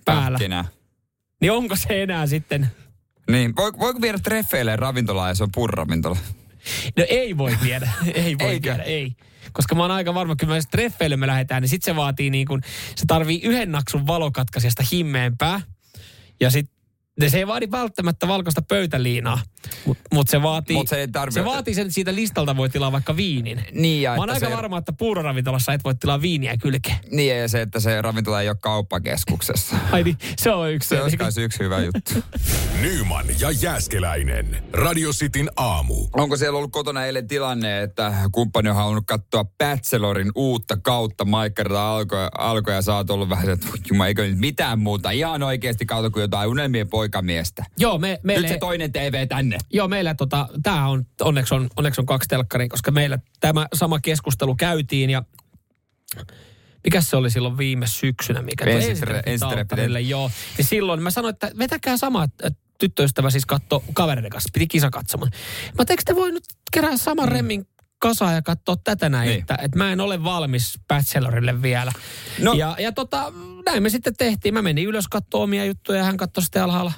[0.06, 0.30] päällä.
[0.38, 0.66] Pähkinää.
[1.42, 2.68] Niin onko se enää sitten
[3.32, 6.18] Niin, voiko, voiko viedä treffeille ravintolaan ja se on purravintola?
[6.98, 8.70] No ei voi viedä, ei voi Eikö?
[8.70, 9.16] viedä, ei.
[9.54, 12.48] Koska mä oon aika varma, kyllä jos treffeille me lähdetään, niin sit se vaatii niin
[12.48, 12.62] kuin,
[12.96, 15.62] se tarvii yhden naksun valokatkaisesta himmeempää.
[16.40, 16.70] Ja sit
[17.28, 19.40] se ei vaadi välttämättä valkoista pöytäliinaa,
[19.86, 23.16] mutta mut se vaatii, Mut se se vaatii sen, että siitä listalta voi tilaa vaikka
[23.16, 23.66] viinin.
[23.72, 26.98] Niin, ja Mä oon aika se, varma, että puuroravintolassa et voi tilaa viiniä kylkeen.
[27.12, 29.76] Niin, ja se, että se ravintola ei ole kauppakeskuksessa.
[29.92, 30.90] Ai niin, se on yksi.
[30.90, 32.14] Se olisi yksi hyvä juttu.
[32.82, 34.64] Nyman ja Jääskeläinen.
[34.74, 36.08] Radio Cityn aamu.
[36.14, 41.96] Onko siellä ollut kotona eilen tilanne, että kumppani on halunnut katsoa Bachelorin uutta kautta Maikkarilla
[41.96, 45.12] alkoi, alkoi ja sä oot ollut vähän että juma, eikö nyt mitään muuta.
[45.12, 47.66] Ihan oikeasti kautta kuin jotain unelmien poikamiestä.
[47.78, 49.58] Joo, me, meille, Nyt se toinen TV tänne.
[49.74, 54.00] Joo, meillä tota, tämä on, onneksi on, onneksi on kaksi telkkaria, koska meillä tämä sama
[54.00, 55.24] keskustelu käytiin ja
[56.84, 60.32] mikä se oli silloin viime syksynä, mikä Ensi- Ensitreffit ensitreffit- alttarille, joo.
[60.58, 64.90] Ja silloin mä sanoin, että vetäkää sama, että tyttöystävä siis katto kavereiden kanssa, piti kisa
[64.90, 65.32] katsomaan.
[65.78, 67.32] Mä teekö te voi nyt kerää saman mm.
[67.32, 67.68] remmin
[68.00, 69.40] kasaan ja katsoa tätä näin, niin.
[69.40, 71.92] että, että mä en ole valmis Bachelorille vielä.
[72.40, 72.54] No.
[72.54, 73.34] Ja, ja tota,
[73.68, 74.54] näin me sitten tehtiin.
[74.54, 76.94] Mä menin ylös katsoa omia juttuja ja hän katsoi sitten alhaalla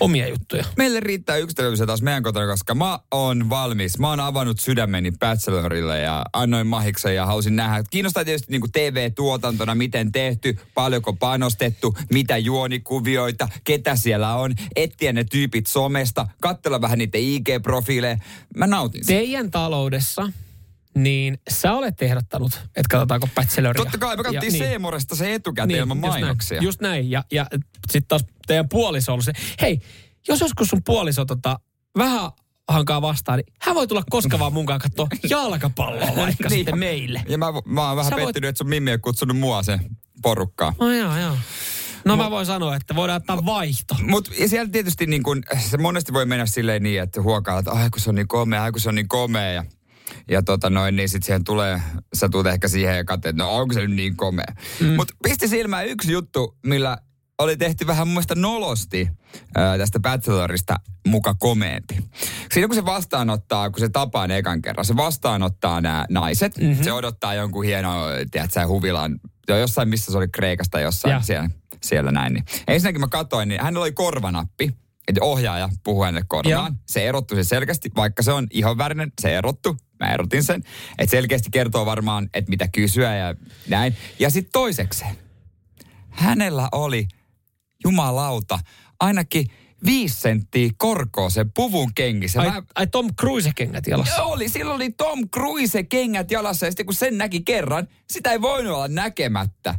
[0.00, 0.64] omia juttuja.
[0.76, 3.98] Meille riittää yksi televisio taas meidän kotona, koska mä oon valmis.
[3.98, 7.84] Mä oon avannut sydämeni Bachelorille ja annoin mahiksen ja halusin nähdä.
[7.90, 15.24] Kiinnostaa tietysti niin TV-tuotantona, miten tehty, paljonko panostettu, mitä juonikuvioita, ketä siellä on, etsiä ne
[15.24, 18.18] tyypit somesta, katsella vähän niiden IG-profiileja.
[18.56, 19.06] Mä nautin.
[19.06, 20.32] Teidän taloudessa,
[20.96, 23.82] niin sä olet ehdottanut, että katsotaanko Bacheloria.
[23.84, 24.64] Totta kai me Ja- katsottiin niin.
[24.64, 26.54] Seemoresta se etukäteen ilman just mainoksia.
[26.56, 27.10] Näin, just näin.
[27.10, 27.46] Ja, ja
[27.90, 29.80] sitten taas teidän puoliso on se, hei,
[30.28, 31.60] jos joskus sun puoliso tota,
[31.98, 32.30] vähän
[32.68, 36.58] hankaa vastaan, niin hän voi tulla koska vaan munkaan katsoa jalkapalloa vaikka Niin.
[36.58, 37.22] sitten meille.
[37.28, 39.80] Ja mä, mä oon vähän Sä voit- pettynyt, että sun Mimmi ei kutsunut mua sen
[40.22, 40.74] porukkaan.
[40.80, 41.36] No joo, joo.
[42.04, 43.96] No mä voin sanoa, että voidaan ottaa vaihto.
[44.02, 47.90] Mutta siellä tietysti niin kun, se monesti voi mennä silleen niin, että huokaa, että ai
[47.90, 49.52] kun se on niin komea, ai kun se on niin komea.
[49.52, 49.64] Ja,
[50.30, 51.82] ja tota noin, niin sitten siihen tulee,
[52.14, 54.54] sä tulet ehkä siihen ja katsoit, että no onko se nyt niin komea.
[54.80, 54.86] Mm.
[54.86, 56.98] Mutta pisti silmään yksi juttu, millä
[57.38, 59.08] oli tehty vähän mielestä nolosti
[59.54, 60.76] ää, tästä Bachelorista
[61.08, 61.98] muka komeempi.
[62.52, 66.58] Siinä kun se vastaanottaa, kun se tapaa ne ekan kerran, se vastaanottaa nämä naiset.
[66.58, 66.84] Mm-hmm.
[66.84, 71.20] Se odottaa jonkun hieno, tiedätkö, huvilan, jo jossain missä se oli Kreikasta jossain Ja.
[71.20, 71.50] siellä,
[71.82, 72.32] siellä näin.
[72.32, 72.44] Niin.
[72.68, 74.76] Ensinnäkin mä katsoin, niin hänellä oli korvanappi.
[75.08, 76.72] Että ohjaaja puhuu hänelle korvaan.
[76.72, 76.82] Joo.
[76.86, 79.76] Se erottu se selkeästi, vaikka se on ihonvärinen, se erottu.
[80.00, 80.62] Mä erotin sen.
[80.98, 83.34] Että selkeästi kertoo varmaan, että mitä kysyä ja
[83.68, 83.96] näin.
[84.18, 85.16] Ja sitten toisekseen,
[86.10, 87.08] hänellä oli,
[87.84, 88.58] jumalauta,
[89.00, 89.46] ainakin
[89.84, 92.40] viisi senttiä korkoa sen puvun kengissä.
[92.40, 94.22] Ai, Mä, ai Tom Cruise-kengät jalassa.
[94.24, 98.40] oli, silloin oli Tom Cruise kengät jalassa ja sitten kun sen näki kerran, sitä ei
[98.42, 99.74] voinut olla näkemättä.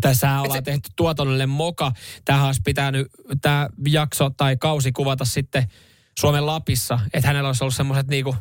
[0.00, 1.92] Tässä ollaan se- tehty tuotannolle moka.
[2.24, 3.06] Tähän olisi pitänyt
[3.42, 5.66] tämä jakso tai kausi kuvata sitten
[6.18, 8.36] Suomen Lapissa, että hänellä olisi ollut semmoiset niinku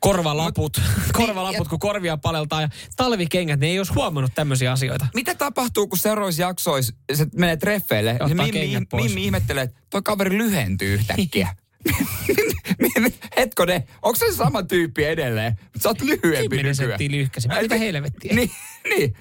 [0.00, 0.80] korvalaput,
[1.12, 5.06] korvalaput, ja- kun korvia paleltaa ja talvikengät, ne ei olisi huomannut tämmöisiä asioita.
[5.14, 8.10] Mitä tapahtuu, kun seuraavissa jaksoissa se menee treffeille?
[8.12, 8.86] Ottaa Niin Mimmi.
[9.02, 11.56] Mimmi ihmettelee, että toi kaveri lyhentyy yhtäkkiä.
[13.36, 15.58] Hetkone, onko se sama tyyppi edelleen?
[15.82, 16.74] Sä oot lyhyempi Kymmenen nykyään.
[16.76, 17.56] senttiä lyhkäisempi.
[17.62, 18.34] Mitä helvettiä?
[18.34, 18.50] Niin,
[18.88, 19.14] niin.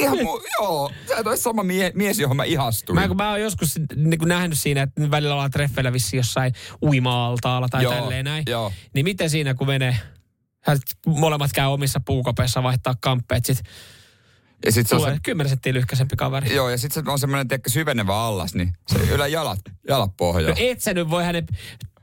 [0.00, 2.94] Ihan mu- joo, sä et ole sama mie- mies, johon mä ihastuin.
[2.98, 7.68] Mä, kun mä oon joskus niin nähnyt siinä, että välillä ollaan treffeillä vissi jossain uima-altaalla
[7.68, 8.44] tai Joo, tälleen näin.
[8.48, 8.72] joo.
[8.94, 9.96] Niin miten siinä, kun menee,
[11.06, 13.62] molemmat käy omissa puukopeissa vaihtaa kamppeet, sit
[14.64, 16.54] ja sit se on se, 10 senttiä lyhkäisempi kaveri.
[16.54, 20.50] joo, ja sit se on semmoinen tiedätkö, syvenevä allas, niin se ylä jalat, jalat pohjaa.
[20.50, 21.46] No et sä nyt voi hänen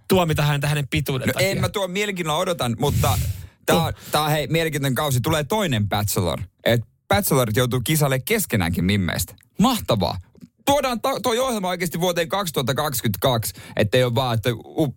[0.07, 1.49] tuomita häntä hänen pituuden No takia.
[1.49, 3.17] en mä tuon mielenkiinnolla odotan, mutta
[3.65, 5.21] tää, on- tää on hei, mielenkiintoinen kausi.
[5.21, 6.41] Tulee toinen Bachelor.
[6.63, 9.35] Et Bachelorit joutuu kisalle keskenäänkin mimmeistä.
[9.59, 10.17] Mahtavaa.
[10.65, 14.49] Tuodaan to, toi ohjelma oikeasti vuoteen 2022, ettei ole vaan, että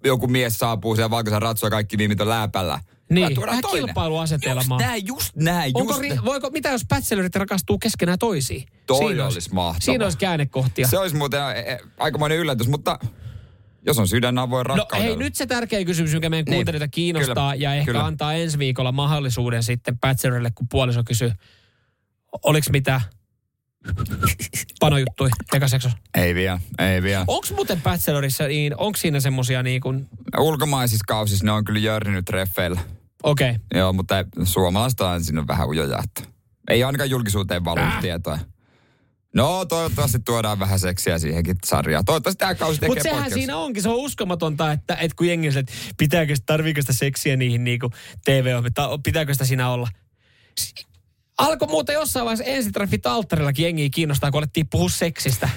[0.05, 2.81] joku mies saapuu siellä valkoisen ratsuja ja kaikki mimmit on lääpällä.
[3.11, 4.79] Niin, vähän kilpailuasetelmaa.
[4.79, 5.73] Just näin, just näin.
[5.75, 6.25] Onko, just ri, näin.
[6.25, 8.66] voiko, mitä jos bachelorit rakastuu keskenään toisiin?
[8.87, 9.81] Toi Siinä olisi mahtavaa.
[9.81, 10.88] Siinä olisi käännekohtia.
[10.88, 11.40] Se olisi muuten
[11.99, 12.99] aikamoinen yllätys, mutta
[13.87, 15.09] jos on sydän avoin No rakkaudella.
[15.09, 16.55] hei, nyt se tärkeä kysymys, mikä meidän Niin.
[16.55, 17.64] kuuntelijoita kiinnostaa Kyllä.
[17.69, 18.05] ja ehkä Kyllä.
[18.05, 21.33] antaa ensi viikolla mahdollisuuden sitten Bachelorille, kun puoliso kysyy,
[22.43, 23.01] oliko mitä
[24.81, 25.93] panojuttui ekaseksos.
[26.14, 27.25] Ei vielä, ei vielä.
[27.27, 32.25] Onko muuten Bachelorissa, niin onko siinä semmosia niin kuin, Ulkomaisissa kausissa ne on kyllä jörninyt
[32.25, 32.81] treffeillä.
[33.23, 33.61] okei, okay.
[33.81, 34.14] Joo, mutta
[34.45, 36.23] suomalaista on siinä vähän ujoja, että
[36.69, 38.01] ei ainakaan julkisuuteen valunut Äh.
[38.01, 38.38] tietoa.
[39.35, 42.05] No, toivottavasti tuodaan vähän seksiä siihenkin sarjaan.
[42.05, 43.38] Toivottavasti tämä kausi tekee Mutta sehän poikkeuksen.
[43.40, 47.37] siinä onkin, se on uskomatonta, että, että kun jengi että pitääkö, sitä- tarviiko sitä seksiä
[47.37, 47.90] niihin niinku
[48.25, 48.47] tv
[49.05, 49.88] pitääkö sitä siinä olla.
[51.38, 55.49] Alkoi muuten jossain vaiheessa ensitreffit alttarillakin jengiä kiinnostaa, kun alettiin puhua seksistä.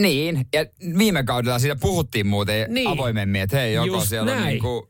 [0.00, 0.66] Niin, ja
[0.98, 2.88] viime kaudella siitä puhuttiin muuten Niin.
[2.88, 4.46] avoimemmin, että hei, joko Just siellä näin.
[4.46, 4.88] niinku...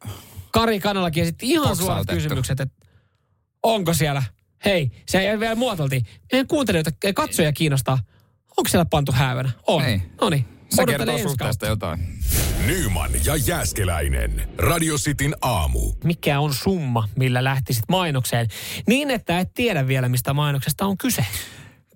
[0.53, 2.87] Kari Kanalakin esitti ihan suorat kysymykset, että
[3.63, 4.23] onko siellä,
[4.65, 6.07] hei, se ei vielä muotoiltiin.
[6.33, 7.99] Meidän kuuntelijoita, katsoja kiinnostaa,
[8.57, 9.51] onko siellä pantu häävänä?
[9.67, 9.85] On.
[9.85, 10.03] Ei.
[10.21, 12.15] No niin, Se kertoo suhteesta jotain.
[12.67, 14.49] Nyman ja Jääskeläinen.
[14.59, 15.93] Radio Cityn aamu.
[16.05, 18.49] Mikä on summa, millä lähtisit mainokseen,
[18.87, 21.27] niin että et tiedä vielä, mistä mainoksesta on kyse.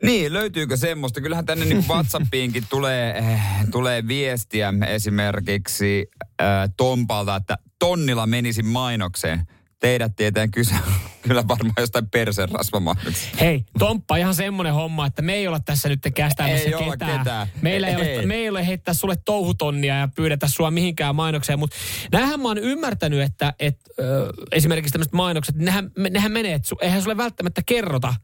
[0.03, 1.21] Niin, löytyykö semmoista?
[1.21, 3.41] Kyllähän tänne niin WhatsAppiinkin tulee, eh,
[3.71, 6.07] tulee viestiä esimerkiksi
[6.43, 9.47] äh, Tompalta, että tonnilla menisin mainokseen.
[9.81, 10.75] Teidät tietää kyse
[11.29, 13.37] kyllä varmaan jostain perserasvamainoksesta.
[13.41, 17.19] Hei, Tomppa, ihan semmoinen homma, että me ei olla tässä nyt kästäämässä Ei ketään.
[17.19, 17.49] ketään.
[17.63, 18.27] Meillä ei, ole, Ei.
[18.27, 21.77] me ei ole heittää sulle touhutonnia ja pyydetä sua mihinkään mainokseen, mutta
[22.13, 26.77] näähän mä oon ymmärtänyt, että et, ö, esimerkiksi tämmöiset mainokset, nehän, nehän menee, että su,
[26.81, 28.15] eihän sulle välttämättä kerrota,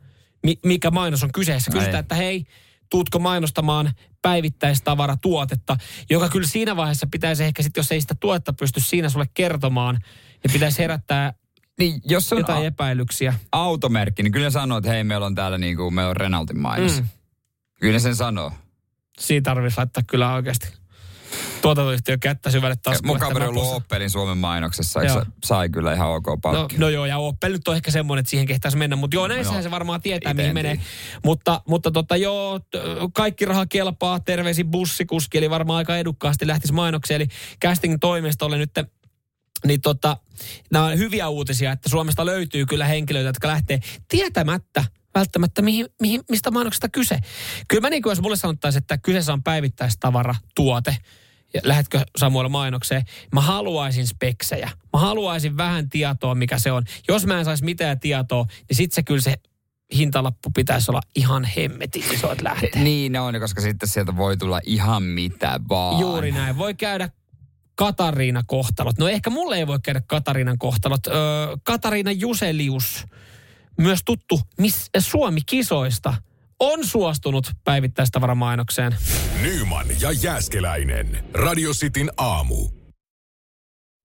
[0.43, 1.71] mi, mikä mainos on kyseessä.
[1.71, 2.01] Kysytään, Ei.
[2.01, 2.45] että hei,
[2.90, 5.77] tuutko mainostamaan päivittäistavaratuotetta,
[6.11, 9.99] joka kyllä siinä vaiheessa pitäisi ehkä sitten, jos ei sitä tuotetta pysty siinä sulle kertomaan,
[10.43, 11.35] niin pitäisi herättää
[11.78, 13.34] Niin, jos on jotain a- epäilyksiä.
[13.52, 17.00] automerkki, niin kyllä sanoo, että hei, meillä on täällä niinku, meillä on Renaultin mainos.
[17.00, 17.08] Mm.
[17.80, 18.52] Kyllä sen sanoo.
[19.18, 20.68] Siinä tarvitsisi laittaa kyllä oikeasti
[21.62, 23.06] tuotantoyhtiö kättä syvälle taskuun.
[23.06, 25.24] Mun kaveri on Opelin Suomen mainoksessa, eikö Joo.
[25.24, 26.78] se sai kyllä ihan ok No, palkki.
[26.78, 29.56] no joo, ja Opel nyt on ehkä semmoinen, että siihen kehtäisi mennä, mutta joo, näissähän
[29.58, 29.62] Joo.
[29.62, 30.80] se varmaan tietää, Ite mihin en menee.
[31.24, 32.60] Mutta, mutta tota, joo,
[33.14, 37.20] kaikki raha kelpaa, terveisin bussikuski, eli varmaan aika edukkaasti lähtisi mainokseen.
[37.20, 37.28] Eli
[37.64, 38.70] casting toimistolle nyt
[39.66, 40.16] niin tota,
[40.70, 46.20] nämä on hyviä uutisia, että Suomesta löytyy kyllä henkilöitä, jotka lähtee tietämättä välttämättä, mihin, mihin,
[46.31, 47.18] mistä mainoksesta kyse.
[47.68, 50.96] Kyllä mä niin kuin, jos mulle sanottaisiin, että kyseessä on päivittäistavara, tuote,
[51.55, 54.70] ja lähdetkö Samuel mainokseen, mä haluaisin speksejä.
[54.92, 56.85] Mä haluaisin vähän tietoa, mikä se on.
[57.09, 59.35] Jos mä en saisi mitään tietoa, niin sit se kyllä se
[59.96, 62.83] hintalappu pitäisi olla ihan hemmetin iso, että lähtee.
[62.83, 66.00] Niin on, koska sitten sieltä voi tulla ihan mitä vaan.
[66.00, 66.59] Juuri näin.
[66.59, 67.09] Voi käydä
[67.74, 68.98] Katariina kohtalot.
[68.98, 71.06] No ehkä mulle ei voi käydä Katariinan kohtalot.
[71.06, 71.14] Öö,
[71.62, 73.04] Katariina Juselius,
[73.78, 76.14] myös tuttu Miss Suomi-kisoista,
[76.60, 78.96] on suostunut päivittäistavaramainokseen.
[79.42, 81.24] Nyman ja Jääskeläinen.
[81.32, 82.68] Radio Cityn aamu.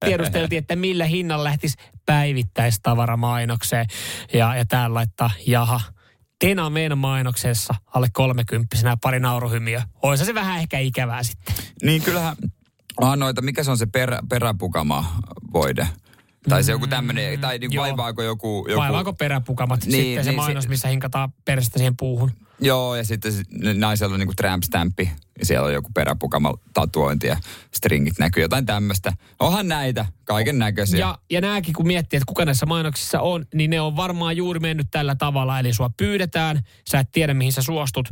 [0.05, 3.85] Tiedusteltiin, että millä hinnalla lähtisi päivittäistavaramainokseen.
[4.33, 5.81] Ja, ja täällä laittaa, jaha,
[6.39, 9.81] Tena meidän mainoksessa alle 30 pari nauruhymiö.
[10.01, 11.55] Oisa se vähän ehkä ikävää sitten.
[11.83, 12.35] Niin kyllähän
[13.01, 15.15] onhan noita, mikä se on se perä, peräpukama
[15.53, 15.87] voide?
[16.49, 18.65] Tai se joku tämmöinen, tai niin vaivaako joku...
[18.69, 22.31] joku Vaivaako peräpukamat Niin, sitten se niin, mainos, si- missä hinkataan perästä siihen puuhun?
[22.61, 27.27] Joo, ja sitten se- naisella on niinku tramp stampi, ja siellä on joku peräpukama tatuointi
[27.27, 27.37] ja
[27.75, 29.13] stringit näkyy, jotain tämmöistä.
[29.39, 30.99] Onhan näitä, kaiken näköisiä.
[30.99, 34.59] Ja, ja nämäkin, kun miettii, että kuka näissä mainoksissa on, niin ne on varmaan juuri
[34.59, 35.59] mennyt tällä tavalla.
[35.59, 36.59] Eli sua pyydetään,
[36.89, 38.09] sä et tiedä mihin sä suostut.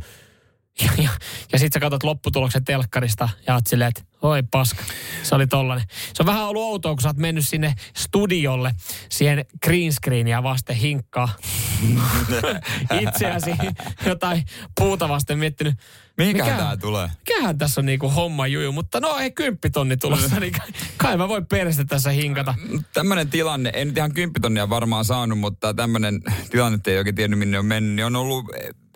[0.84, 1.10] Ja, ja,
[1.54, 4.84] ja sit sä katsot lopputuloksen telkkarista ja oot silleen, että oi paska,
[5.24, 5.84] se oli tollanen.
[6.14, 8.72] Se on vähän ollut outoa, kun sä oot mennyt sinne studiolle
[9.10, 11.30] siihen green screenia vasten hinkkaa
[13.02, 13.52] itseäsi
[14.06, 14.46] jotain
[14.80, 15.76] puuta vasten miettinyt.
[16.18, 17.10] Mikä- tää tulee?
[17.28, 21.28] Mikähän tässä on niinku homma juju, mutta no ei kymppitonni tulossa, niin kai- kai mä
[21.28, 22.56] voin perste tässä hinkata.
[22.94, 27.60] Tämmöinen tilanne, en nyt ihan kymppitonnia varmaan saanut, mutta tämmöinen tilanne, ei oikein tiennyt minne
[27.60, 28.46] on mennyt, niin on ollut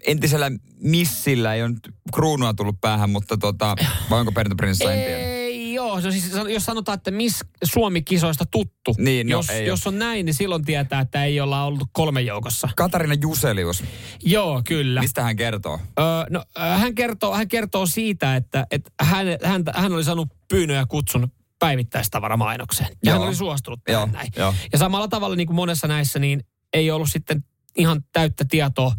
[0.08, 3.76] entisellä missillä, ei ole nyt kruunua tullut päähän, mutta tota,
[4.10, 5.18] vai onko perintöprinssillä, en tiedä.
[5.18, 5.42] Ei
[5.74, 8.96] joo, no siis jos sanotaan, että miss Suomi-kisoista tuttu.
[8.98, 12.22] Niin, no, jos, ei jos on näin, niin silloin tietää, että ei olla ollut kolme
[12.22, 12.70] joukossa.
[12.76, 13.84] Katarina Juselius,
[14.24, 15.02] Joo, kyllä.
[15.02, 15.80] mistä hän kertoo?
[16.00, 20.78] Öö, no, hän, kertoo, hän kertoo siitä, että, että hän, hän, hän oli saanut pyynnön
[20.78, 22.90] ja kutsun päivittäistavaramainokseen.
[22.90, 23.20] Ja Joo.
[23.20, 24.30] hän oli suostunut tähän Joo, näin.
[24.36, 24.54] joo.
[24.72, 27.44] Ja samalla tavalla niin kuin monessa näissä, niin ei ollut sitten
[27.78, 28.96] ihan täyttä tietoa,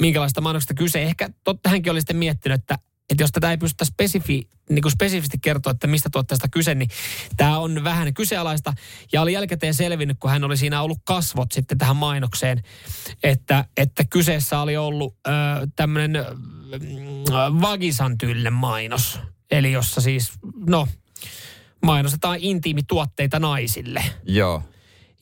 [0.00, 1.02] minkälaista mainoksesta kyse.
[1.02, 2.78] Ehkä totta hänkin oli sitten miettinyt, että
[3.10, 6.88] että jos tätä ei pystytä spesifi, niin kuin spesifisti kertoa, että mistä tuotteesta kyse, niin
[7.36, 8.72] tämä on vähän kyseenalaista.
[9.12, 12.62] Ja oli jälkikäteen selvinnyt, kun hän oli siinä ollut kasvot sitten tähän mainokseen,
[13.22, 15.30] että, että kyseessä oli ollut ö,
[15.76, 16.24] tämmöinen ö,
[17.60, 19.18] Vagisan tyylinen mainos.
[19.50, 20.32] Eli jossa siis,
[20.66, 20.88] no,
[21.82, 24.04] mainostetaan intiimituotteita naisille.
[24.26, 24.62] Joo.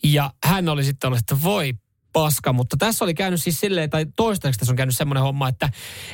[0.03, 1.75] Ja hän oli sitten ollut, että voi
[2.13, 5.71] paska, mutta tässä oli käynyt siis silleen, tai toistaiseksi tässä on käynyt semmoinen homma, että,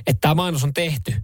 [0.06, 1.14] että tämä mainos on tehty–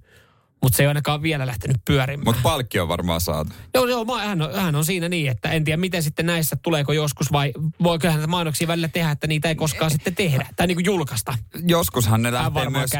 [0.62, 2.24] mutta se ei ainakaan vielä lähtenyt pyörimään.
[2.24, 3.52] Mutta palkki on varmaan saatu.
[3.74, 6.92] Joo, joo hän, on, hän on siinä niin, että en tiedä miten sitten näissä, tuleeko
[6.92, 7.52] joskus vai
[7.82, 11.38] voiko hän mainoksia välillä tehdä, että niitä ei koskaan sitten tehdä tai niin kuin julkaista.
[11.66, 12.90] Joskushan ne lähtee myös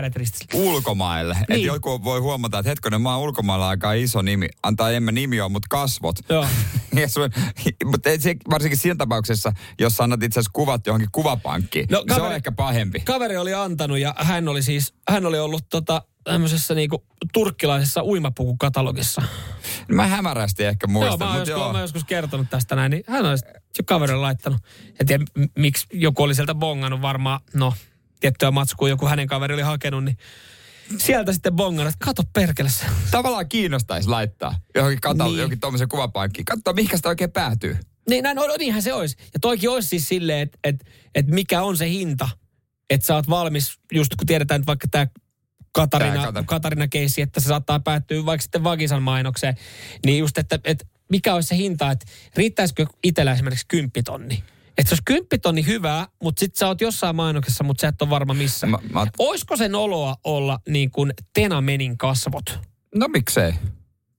[0.55, 1.35] ulkomaille.
[1.35, 1.45] Niin.
[1.49, 5.41] Että joku voi huomata, että hetkonen, mä oon ulkomailla aika iso nimi, antaa emme nimi
[5.41, 6.17] on, mutta kasvot.
[6.29, 6.47] Joo.
[7.91, 12.27] mutta se, varsinkin siinä tapauksessa, jos annat itse asiassa kuvat johonkin kuvapankkiin, no, kaveri, se
[12.27, 13.01] on ehkä pahempi.
[13.01, 19.23] Kaveri oli antanut ja hän oli siis, hän oli ollut tota, tämmöisessä niinku turkkilaisessa uimapukukatalogissa.
[19.89, 21.19] Mä hämärästi ehkä muistan.
[21.21, 21.73] Joo, mä joskus, joo.
[21.73, 23.45] Mä joskus kertonut tästä näin, niin hän olisi
[23.87, 24.61] kaverille laittanut.
[25.01, 25.25] En tiedä,
[25.59, 27.75] miksi joku oli sieltä bongannut varmaan, no,
[28.21, 30.17] tiettyä matskua joku hänen kaveri oli hakenut, niin
[30.99, 32.69] sieltä sitten bongannut, että kato perkele
[33.11, 35.37] Tavallaan kiinnostaisi laittaa johonkin, katal- niin.
[35.37, 36.45] johonkin tuommoisen kuvapaikkiin.
[36.45, 37.77] Katso, mihinkä sitä oikein päätyy.
[38.09, 39.17] Niin, näin, no, no niinhän se olisi.
[39.35, 42.29] Ja toikin olisi siis silleen, että et, et mikä on se hinta,
[42.91, 45.07] että sä oot valmis, just kun tiedetään, että vaikka tämä
[45.75, 49.57] Katarina, Katarina keissi, että se saattaa päättyä vaikka sitten Vagisan mainokseen.
[50.07, 52.07] Niin just, että, että mikä olisi se hinta, että
[52.37, 54.45] riittäisikö itsellä esimerkiksi kymppitonni?
[54.79, 58.11] Että se olisi kymppitonni hyvää, mutta sitten sä oot jossain mainoksessa, mutta sä et ole
[58.11, 58.67] varma missä.
[58.67, 59.07] Mä, mä...
[59.19, 62.59] Oisko sen oloa olla niin kuin Tenamenin kasvot?
[62.95, 63.53] No miksei.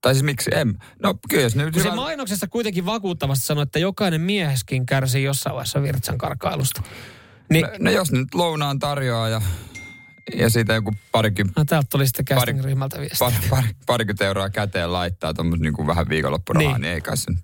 [0.02, 0.78] Tai siis miksi en?
[1.04, 1.90] No kyllä se nyt hyvä...
[1.90, 6.82] Se mainoksessa kuitenkin vakuuttavasti sanoi, että jokainen mieheskin kärsii jossain vaiheessa virtsan karkailusta.
[7.50, 9.42] Niin, no, no jos nyt lounaan tarjoaa ja
[10.34, 11.62] ja siitä joku parikymmentä...
[11.62, 13.20] No täältä tuli sitten casting-ryhmältä viestiä.
[13.20, 16.82] Pari, pari, parikymmentä euroa käteen laittaa tuommoista niin kuin vähän viikonloppurahaa, niin.
[16.82, 17.40] niin ei kai sen...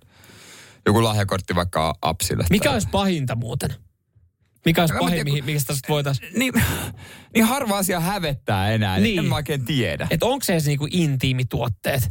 [0.86, 2.46] Joku lahjakortti vaikka Apsille.
[2.50, 2.74] Mikä tai...
[2.74, 3.70] olisi pahinta muuten?
[4.66, 6.40] Mikä olisi pahin, mihin, mistä tästä voitaisiin...
[6.40, 6.54] Niin,
[7.36, 9.20] niin harva asia hävettää enää, niin.
[9.20, 10.08] en mä oikein tiedä.
[10.10, 12.10] Että onko se edes niinku intiimituotteet?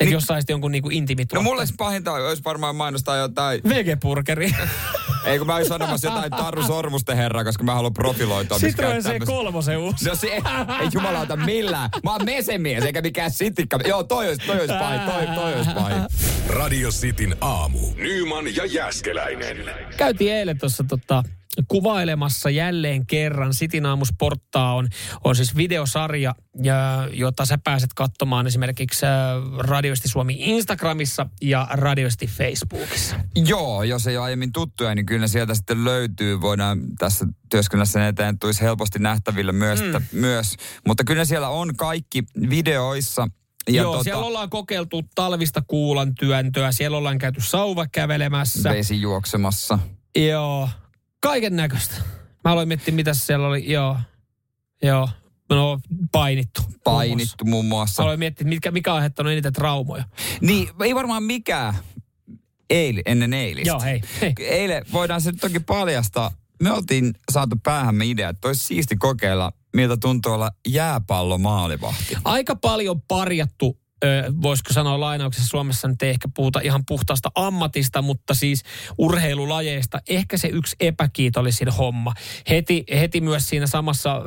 [0.00, 1.44] Että niin, jos saisit jonkun niinku intiimituotteen.
[1.44, 3.60] No mulle pahinta olisi varmaan mainostaa jotain...
[3.68, 4.54] Vegeburgeri.
[5.24, 8.58] Ei kun mä olisin sanomassa jotain Taru Sormusten herra, koska mä haluan profiloitua.
[8.58, 10.08] Citroen C3 uusi.
[10.08, 10.26] No se,
[10.80, 11.90] ei jumalauta millään.
[12.04, 13.78] Mä oon mesemies, eikä mikään sitikka.
[13.86, 16.02] Joo, toi olisi, toi olisi pahin, toi, toi olisi pahin.
[16.48, 17.78] Radio Cityn aamu.
[17.96, 19.56] Nyman ja Jäskeläinen.
[19.96, 21.22] Käytiin eilen tuossa tota,
[21.68, 23.54] kuvailemassa jälleen kerran.
[23.54, 24.88] Sitin aamusporttaa on,
[25.24, 29.12] on siis videosarja, ja, jota sä pääset katsomaan esimerkiksi äh,
[29.58, 33.16] Radioisti Suomi Instagramissa ja Radioisti Facebookissa.
[33.34, 36.40] Joo, jos ei ole aiemmin tuttuja, niin kyllä sieltä sitten löytyy.
[36.40, 39.80] Voidaan tässä työskennellä sen eteen, tulisi helposti nähtäville myös.
[39.80, 40.02] Mm.
[40.12, 40.56] myös.
[40.86, 43.28] Mutta kyllä siellä on kaikki videoissa.
[43.68, 48.70] Ja Joo, tota, siellä ollaan kokeiltu talvista kuulan työntöä, siellä ollaan käyty sauva kävelemässä.
[48.70, 49.78] Vesi juoksemassa.
[50.16, 50.68] Joo,
[51.20, 51.94] Kaiken näköistä.
[52.44, 53.72] Mä aloin miettiä, mitä siellä oli.
[53.72, 53.96] Joo.
[54.82, 55.08] Joo.
[55.50, 55.80] No,
[56.12, 56.62] painittu.
[56.84, 58.02] Painittu muun muassa.
[58.02, 60.04] Mä aloin miettiä, mikä, mikä on aiheuttanut eniten traumoja.
[60.40, 61.74] Niin, ei varmaan mikään
[62.70, 63.68] eili, ennen eilistä.
[63.68, 64.00] Joo, hei.
[64.20, 64.34] hei.
[64.38, 66.30] Eilen voidaan se toki paljastaa.
[66.62, 72.16] Me oltiin saatu päähämme idea, että olisi siisti kokeilla, miltä tuntuu olla jääpallomaalivahti.
[72.24, 73.78] Aika paljon parjattu
[74.42, 78.62] voisiko sanoa lainauksessa Suomessa nyt ei ehkä puhuta ihan puhtaasta ammatista, mutta siis
[78.98, 80.00] urheilulajeista.
[80.08, 82.14] Ehkä se yksi epäkiitollisin homma.
[82.50, 84.22] Heti, heti myös siinä samassa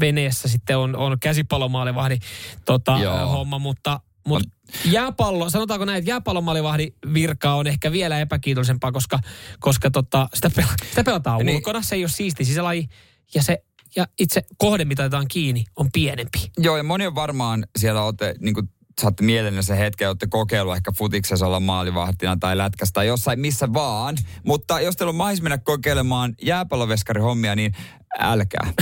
[0.00, 2.20] veneessä sitten on, on käsipallomaalivahdin
[2.64, 4.48] tota, homma, mutta mutta
[4.84, 9.18] jääpallo, sanotaanko näin, että jääpallomaalivahdi virka on ehkä vielä epäkiitollisempaa, koska,
[9.60, 11.56] koska tota, sitä, pel- sitä pelataan niin.
[11.56, 11.82] ulkona.
[11.82, 12.88] Se ei ole siisti sisälaji
[13.34, 13.62] ja se
[13.96, 16.50] ja itse kohde, mitä otetaan kiinni, on pienempi.
[16.58, 18.70] Joo, ja moni on varmaan siellä olette, niin kuin
[19.00, 23.72] saatte mielenne se hetken, olette kokeillut ehkä futiksessa olla maalivahtina tai lätkästä tai jossain missä
[23.72, 24.16] vaan.
[24.44, 27.72] Mutta jos teillä on mahis mennä kokeilemaan jääpalloveskarihommia, niin
[28.18, 28.72] älkää.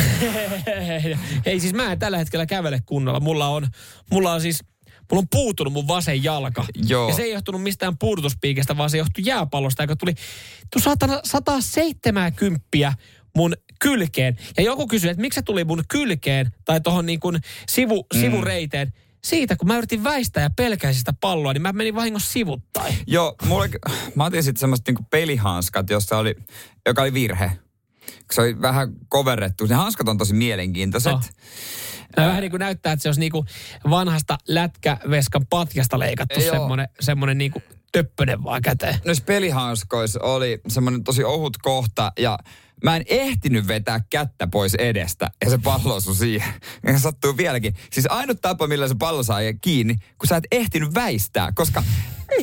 [1.47, 3.21] Ei siis mä en tällä hetkellä kävele kunnolla.
[3.21, 3.67] Mulla on,
[4.11, 4.65] mulla on siis
[5.11, 6.65] mulla on puutunut mun vasen jalka.
[6.89, 7.09] Joo.
[7.09, 10.15] Ja se ei johtunut mistään puudutuspiikestä, vaan se johtui jääpallosta, joka tuli
[10.73, 12.95] tu satana, 170
[13.37, 14.37] mun kylkeen.
[14.57, 17.39] Ja joku kysyi, että miksi se tuli mun kylkeen tai tuohon niin kuin
[17.69, 18.21] sivu, mm.
[18.21, 18.93] sivureiteen
[19.25, 22.95] siitä, kun mä yritin väistää ja pelkäisin sitä palloa, niin mä menin vahingossa sivuttain.
[23.07, 23.71] Joo, mulle,
[24.15, 26.35] mä otin sitten semmoista niinku pelihanskat, jossa oli,
[26.87, 27.59] joka oli virhe.
[28.33, 29.67] Se oli vähän koverrettu.
[29.67, 31.13] Ne hanskat on tosi mielenkiintoiset.
[31.13, 31.25] Oh.
[32.17, 33.47] Vähän niin kuin näyttää, että se olisi niin kuin
[33.91, 37.63] vanhasta lätkäveskan patjasta leikattu semmoinen, semmoinen niin kuin
[37.93, 38.99] töppönen vaan käteen.
[39.05, 42.39] Noissa pelihauskoissa oli semmoinen tosi ohut kohta ja
[42.85, 46.55] mä en ehtinyt vetää kättä pois edestä ja se pallo osui siihen.
[46.87, 47.75] Ja sattuu vieläkin.
[47.93, 51.83] Siis ainut tapa, millä se pallo saa kiinni, kun sä et ehtinyt väistää, koska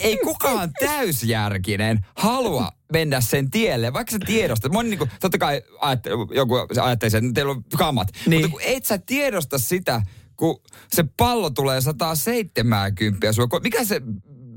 [0.02, 4.72] ei kukaan täysjärkinen halua mennä sen tielle, vaikka sä tiedostat.
[4.72, 8.08] Moni niinku, totta kai ajatte, joku ajattelee, että teillä on kamat.
[8.26, 8.42] Niin.
[8.42, 10.02] Mutta kun et sä tiedosta sitä,
[10.38, 10.62] kun
[10.94, 13.48] se pallo tulee 170 sua.
[13.64, 14.02] Mikä se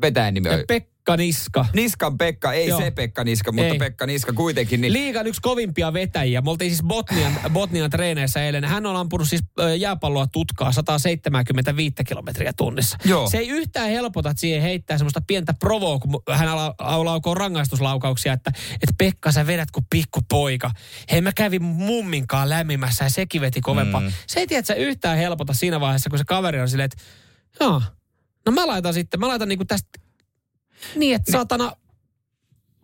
[0.00, 0.64] vetäjän nimi on?
[0.68, 1.66] Pekka Niska.
[1.72, 2.80] Niskan Pekka, ei Joo.
[2.80, 3.78] se Pekka Niska, mutta Ei.
[3.78, 4.80] Pekka Niska kuitenkin.
[4.80, 6.40] Niin, Liigan yksi kovimpia vetäjiä.
[6.40, 8.64] Me oltiin siis Botnian, Botnian treeneissä eilen.
[8.64, 9.42] Hän on ampunut siis
[9.78, 12.96] jääpalloa tutkaa 175 kilometriä tunnissa.
[13.04, 13.30] Joo.
[13.30, 18.32] Se ei yhtään helpota, että siihen heittää semmoista pientä provoa, kun hän ala- laukoo rangaistuslaukauksia,
[18.32, 20.70] että, että Pekka sä vedät kuin pikkupoika.
[21.10, 24.00] Hei mä kävin mumminkaan lämmimässä ja sekin veti kovempaa.
[24.00, 24.12] Mm.
[24.26, 27.04] Se ei tiedä, että sä yhtään helpota siinä vaiheessa, kun se kaveri on silleen, että
[27.60, 27.82] joo,
[28.46, 30.03] no mä laitan sitten, mä laitan niinku tästä
[30.96, 31.72] niin, että saatana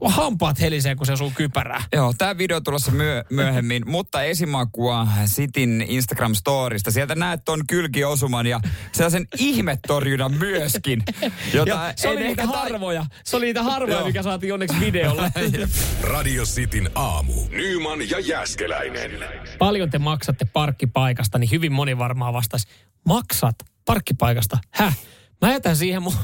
[0.09, 1.85] hampaat helisee, kun se osuu kypärää.
[1.93, 6.91] Joo, tämä video tulossa myö- myöhemmin, mutta esimakua Sitin Instagram-storista.
[6.91, 8.61] Sieltä näet ton kylkiosuman ja
[8.93, 11.03] sellaisen ihmetorjunnan myöskin.
[11.55, 13.07] Jota Ja se oli niitä harvoja.
[13.25, 14.07] Se oli niitä harvoja, Joo.
[14.07, 15.33] mikä saatiin onneksi videolle.
[16.15, 17.33] Radio Cityn aamu.
[17.51, 19.11] Nyman ja Jäskeläinen.
[19.59, 22.69] Paljon te maksatte parkkipaikasta, niin hyvin moni varmaan vastasi,
[23.07, 24.59] maksat parkkipaikasta?
[24.71, 24.99] Häh?
[25.41, 26.15] Mä jätän siihen mun,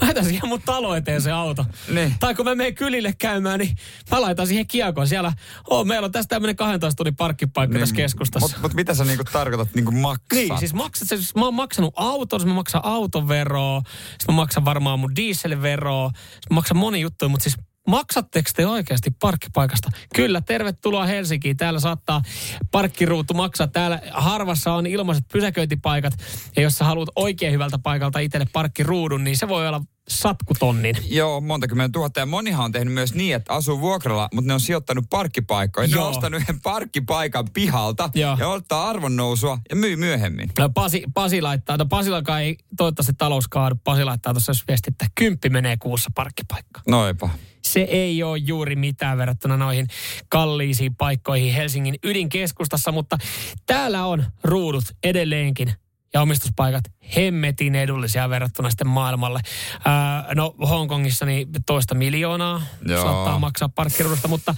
[0.00, 1.66] mä jätän siihen mun talo eteen se auto.
[1.88, 2.14] Niin.
[2.20, 3.76] Tai kun mä menen kylille käymään, niin
[4.10, 5.08] mä laitan siihen kiekon.
[5.08, 5.32] Siellä,
[5.70, 8.46] oh, meillä on tässä tämmöinen 12 tunnin parkkipaikka tässä keskustassa.
[8.46, 10.32] Mutta mut mitä sä niinku tarkoitat niinku maksat?
[10.32, 14.64] Niin, siis maksat, siis mä oon maksanut auton, siis mä maksan autoveroa, siis mä maksan
[14.64, 17.56] varmaan mun dieselveroa, siis mä maksan moni juttuja, mutta siis
[17.88, 19.90] maksatteko te oikeasti parkkipaikasta?
[20.14, 21.56] Kyllä, tervetuloa Helsinkiin.
[21.56, 22.22] Täällä saattaa
[22.70, 23.66] parkkiruutu maksaa.
[23.66, 26.14] Täällä harvassa on ilmaiset pysäköintipaikat.
[26.56, 30.96] Ja jos sä haluat oikein hyvältä paikalta itselle parkkiruudun, niin se voi olla satkutonnin.
[31.10, 32.20] Joo, monta kymmentä tuhatta.
[32.20, 35.86] Ja monihan on tehnyt myös niin, että asuu vuokralla, mutta ne on sijoittanut parkkipaikkoja.
[35.86, 36.04] Ne Joo.
[36.04, 38.36] on ostanut yhden parkkipaikan pihalta Joo.
[38.40, 40.50] ja ottaa arvonnousua ja myy myöhemmin.
[40.58, 43.76] No Pasi, Pasi laittaa, no Pasillakaan ei toivottavasti talous kaadu.
[43.84, 46.84] Pasi laittaa tuossa viesti, että kymppi menee kuussa parkkipaikkaan.
[46.88, 47.30] Noipa.
[47.72, 49.86] Se ei ole juuri mitään verrattuna noihin
[50.28, 53.18] kalliisiin paikkoihin Helsingin ydinkeskustassa, mutta
[53.66, 55.72] täällä on ruudut edelleenkin
[56.14, 56.84] ja omistuspaikat
[57.16, 59.40] hemmetin edullisia verrattuna sitten maailmalle.
[59.84, 63.02] Ää, no Hongkongissa niin toista miljoonaa Joo.
[63.02, 64.54] saattaa maksaa parkkiruudusta, mutta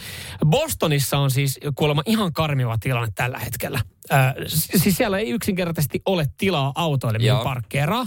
[0.47, 3.81] Bostonissa on siis kuulemma ihan karmiva tilanne tällä hetkellä.
[4.11, 4.35] Ää,
[4.77, 8.07] siis siellä ei yksinkertaisesti ole tilaa autoille, mihin parkkeeraa.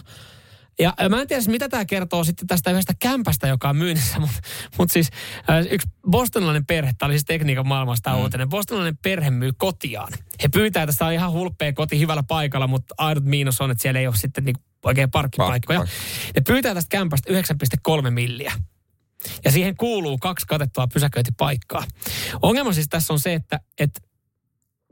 [0.80, 4.40] Ja mä en tiedä, mitä tämä kertoo sitten tästä yhdestä kämpästä, joka on myynnissä, mutta
[4.78, 5.10] mut siis
[5.50, 8.18] äh, yksi bostonilainen perhe, tämä oli siis tekniikan maailmasta mm.
[8.18, 10.14] uutinen, bostonilainen perhe myy kotiaan.
[10.44, 13.82] He pyytää, että tämä on ihan hulppea koti hyvällä paikalla, mutta ainut miinus on, että
[13.82, 15.80] siellä ei ole sitten niinku oikein parkkipaikkoja.
[15.80, 16.32] Parkkipaikka.
[16.36, 18.54] Ne pyytää tästä kämpästä 9,3 milliä.
[19.46, 21.84] Ja siihen kuuluu kaksi katettua pysäköintipaikkaa.
[22.42, 24.00] Ongelma siis tässä on se, että, että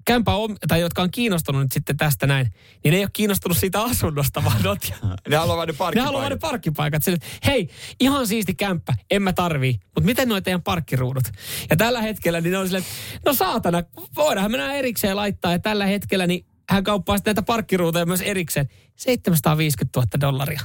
[0.06, 2.48] kämpä on, tai jotka on kiinnostunut nyt sitten tästä näin,
[2.84, 4.70] niin ne ei ole kiinnostunut siitä asunnosta, vaan ne
[5.30, 6.06] Ne haluaa vain ne ne parkkipaikat.
[6.14, 7.04] haluaa ne parkkipaikat.
[7.04, 9.74] Sille, hei, ihan siisti kämppä, en mä tarvii.
[9.84, 11.24] Mutta miten noi teidän parkkiruudut?
[11.70, 12.84] Ja tällä hetkellä niin ne on silleen,
[13.16, 13.84] että no saatana,
[14.16, 15.52] voidaanhan mennä erikseen laittaa.
[15.52, 18.70] Ja tällä hetkellä niin hän kauppaa näitä parkkiruutuja myös erikseen.
[18.96, 20.62] 750 000 dollaria.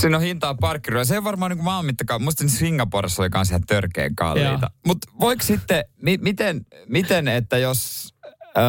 [0.00, 1.04] Siinä on hintaa parkkiruja.
[1.04, 2.22] Se on varmaan niin kuin maan mittakaan.
[2.22, 4.70] Musta Singaporessa oli kans ihan törkeän kalliita.
[4.86, 8.14] Mutta voiko sitten, mi- miten, miten, että jos...
[8.58, 8.64] Öö,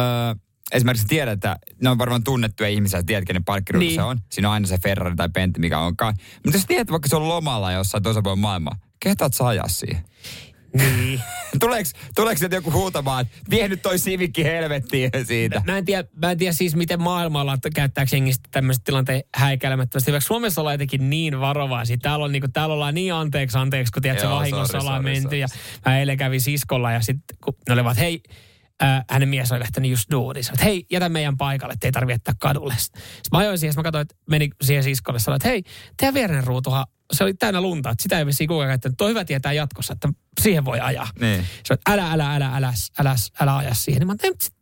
[0.72, 3.94] esimerkiksi tiedät, että ne on varmaan tunnettuja ihmisiä, tiedät, kenen parkkiruutu Niin.
[3.94, 4.18] se on.
[4.32, 6.14] Siinä on aina se Ferrari tai Bentley, mikä onkaan.
[6.44, 10.04] Mutta jos tiedät, vaikka se on lomalla jossain toisella puolella maailmaa, kehtaat sä ajaa siihen?
[10.74, 11.20] Niin.
[11.60, 15.62] Tuleeko, tuleeko sieltä joku huutamaan, että vie nyt toi Civicki helvettiin siitä?
[15.66, 20.12] Mä en, tiedä, mä en tiedä siis, miten maailmalla että käyttääkö jengistä tämmöistä tilanteen häikäilemättömästi.
[20.12, 21.96] Vaikka Suomessa ollaan jotenkin niin varovaisia.
[22.02, 25.02] Täällä, on, niinku, täällä ollaan niin anteeksi anteeksi, kun tiedät, se Joo, vahingossa sorry, ollaan
[25.02, 25.22] sorry, menty.
[25.22, 25.38] sorry.
[25.38, 25.48] Ja
[25.86, 28.20] mä eilen kävin siskolla ja sitten kun ne olivat, hei,
[28.82, 30.44] äh, hänen mies oli lähtenyt just duuniin.
[30.44, 32.74] Sanoin, että hei, jätä meidän paikalle, että ei tarvitse jättää kadulle.
[32.78, 33.02] Sitten
[33.32, 35.18] mä ajoin siihen, mä katsoin, että meni siihen siskolle.
[35.18, 35.62] Sanoin, että hei,
[35.96, 38.96] teidän vierinen ruutuhan, se oli täynnä lunta, että sitä ei vissiin kukaan käyttänyt.
[38.96, 40.08] Tuo on hyvä tietää jatkossa, että
[40.40, 41.08] siihen voi ajaa.
[41.20, 41.44] Niin.
[41.64, 44.00] Se on, älä, älä, älä, älä, älä, älä aja siihen.
[44.00, 44.14] Niin mä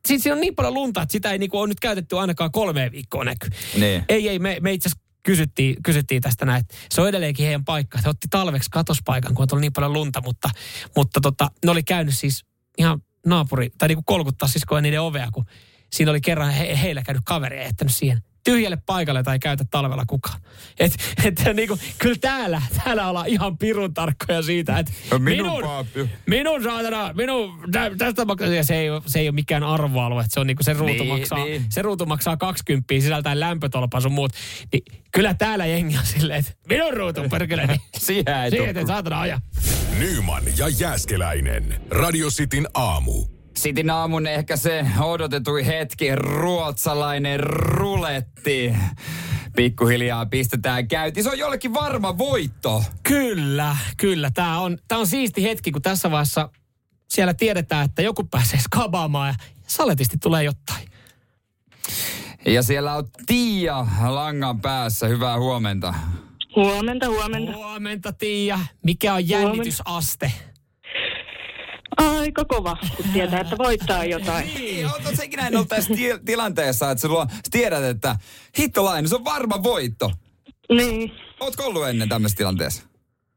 [0.06, 2.92] sit- siinä on niin paljon lunta, että sitä ei niinku ole nyt käytetty ainakaan kolme
[2.92, 3.48] viikkoa näky.
[3.78, 4.04] Niin.
[4.08, 7.64] Ei, ei, me, me itse asiassa kysyttiin, kysyttiin tästä näin, että se on edelleenkin heidän
[7.64, 7.98] paikka.
[8.04, 10.50] He otti talveksi katospaikan, kun on tullut niin paljon lunta, mutta,
[10.96, 12.44] mutta tota, ne oli käynyt siis
[12.78, 15.44] ihan naapuri, tai niinku kolkuttaa siskoja niiden ovea, kun
[15.92, 20.04] siinä oli kerran he, heillä käynyt kaveri ja jättänyt siihen tyhjälle paikalle tai käytä talvella
[20.06, 20.40] kukaan.
[20.80, 20.92] Et,
[21.24, 25.62] et, niinku, kyllä täällä, täällä ollaan ihan pirun tarkkoja siitä, että No minun
[25.94, 30.20] minun, minun saatana, minun, tä, tästä maksaa, se ei, ole- se ei ole mikään arvoalue,
[30.22, 31.64] että se on niinku se ruutu, Niin, maksaa, niin.
[31.70, 34.32] se ruutu maksaa 20 sisältäen lämpötolpan sun muut.
[34.72, 34.82] Niin
[35.12, 39.40] kyllä täällä jengi on silleen, että minun ruutu perkele, niin Siihen ei siihen saatana aja.
[39.98, 41.80] Nyman ja Jääskeläinen.
[41.90, 43.35] Radio Cityn aamu.
[43.56, 48.74] Sitin aamun ehkä se odotetui hetki, ruotsalainen ruletti.
[49.56, 51.24] Pikkuhiljaa pistetään käyntiin.
[51.24, 52.84] Se on jollekin varma voitto.
[53.02, 54.30] Kyllä, kyllä.
[54.34, 56.48] Tämä on, tää on siisti hetki, kun tässä vaiheessa
[57.08, 59.34] siellä tiedetään, että joku pääsee skabaamaan ja
[59.66, 60.88] saletisti tulee jotain.
[62.46, 65.06] Ja siellä on Tiia langan päässä.
[65.08, 65.94] Hyvää huomenta.
[66.56, 67.52] Huomenta, huomenta.
[67.52, 68.58] Huomenta, Tiia.
[68.84, 70.32] Mikä on jännitysaste?
[71.96, 74.46] Aika kova, kun tietää, että voittaa jotain.
[74.54, 78.16] Niin, ootko sekin näin ollut tässä ti- tilanteessa, että sulla, tiedät, että
[78.58, 80.12] hittolainen, se on varma voitto.
[80.76, 82.82] Niin, Ootko ollut ennen tämmöisessä tilanteessa?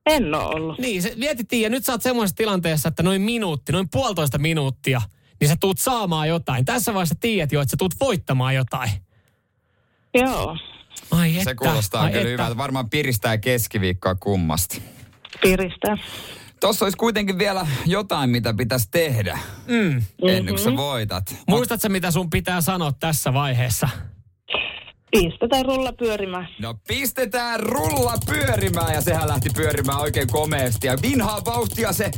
[0.06, 0.80] en ole ollut.
[0.80, 5.02] Niin, se mietittiin, ja nyt sä oot semmoisessa tilanteessa, että noin minuutti, noin puolitoista minuuttia,
[5.40, 6.66] niin sä tuut saamaan jotain.
[6.66, 8.90] Tässä vaiheessa tiedät jo, että sä tuut voittamaan jotain.
[10.14, 10.58] Joo,
[11.12, 12.32] Ai että, Se kuulostaa ai kyllä että.
[12.32, 12.58] hyvältä.
[12.58, 14.82] Varmaan piristää keskiviikkoa kummasti.
[15.42, 15.98] piristää.
[16.60, 20.04] Tossa olisi kuitenkin vielä jotain, mitä pitäisi tehdä Mm.
[20.28, 21.36] ennen kuin sä voitat.
[21.48, 23.90] Muistatko, mitä sun pitää sanoa tässä vaiheessa?
[25.12, 26.48] Pistetään rulla pyörimään.
[26.62, 30.88] No pistetään rulla pyörimään ja sehän lähti pyörimään oikein komeasti.
[30.88, 32.12] Ja vinhaa vauhtia se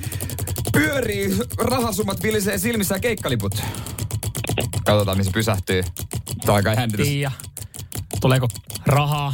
[0.73, 3.55] pyörii, rahasummat vilisee silmissä ja keikkaliput.
[4.85, 5.83] Katsotaan, missä pysähtyy.
[6.41, 7.07] Tämä on aika jännitys.
[7.07, 7.31] Tiia,
[8.21, 8.47] tuleeko
[8.85, 9.33] rahaa?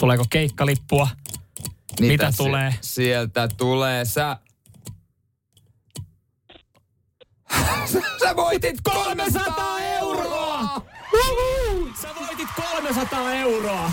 [0.00, 1.08] Tuleeko keikkalippua?
[2.00, 2.74] Mitä si- tulee?
[2.80, 4.36] Sieltä tulee sä...
[8.20, 10.82] sä voitit 300 euroa!
[12.02, 13.90] Sä voitit 300 euroa!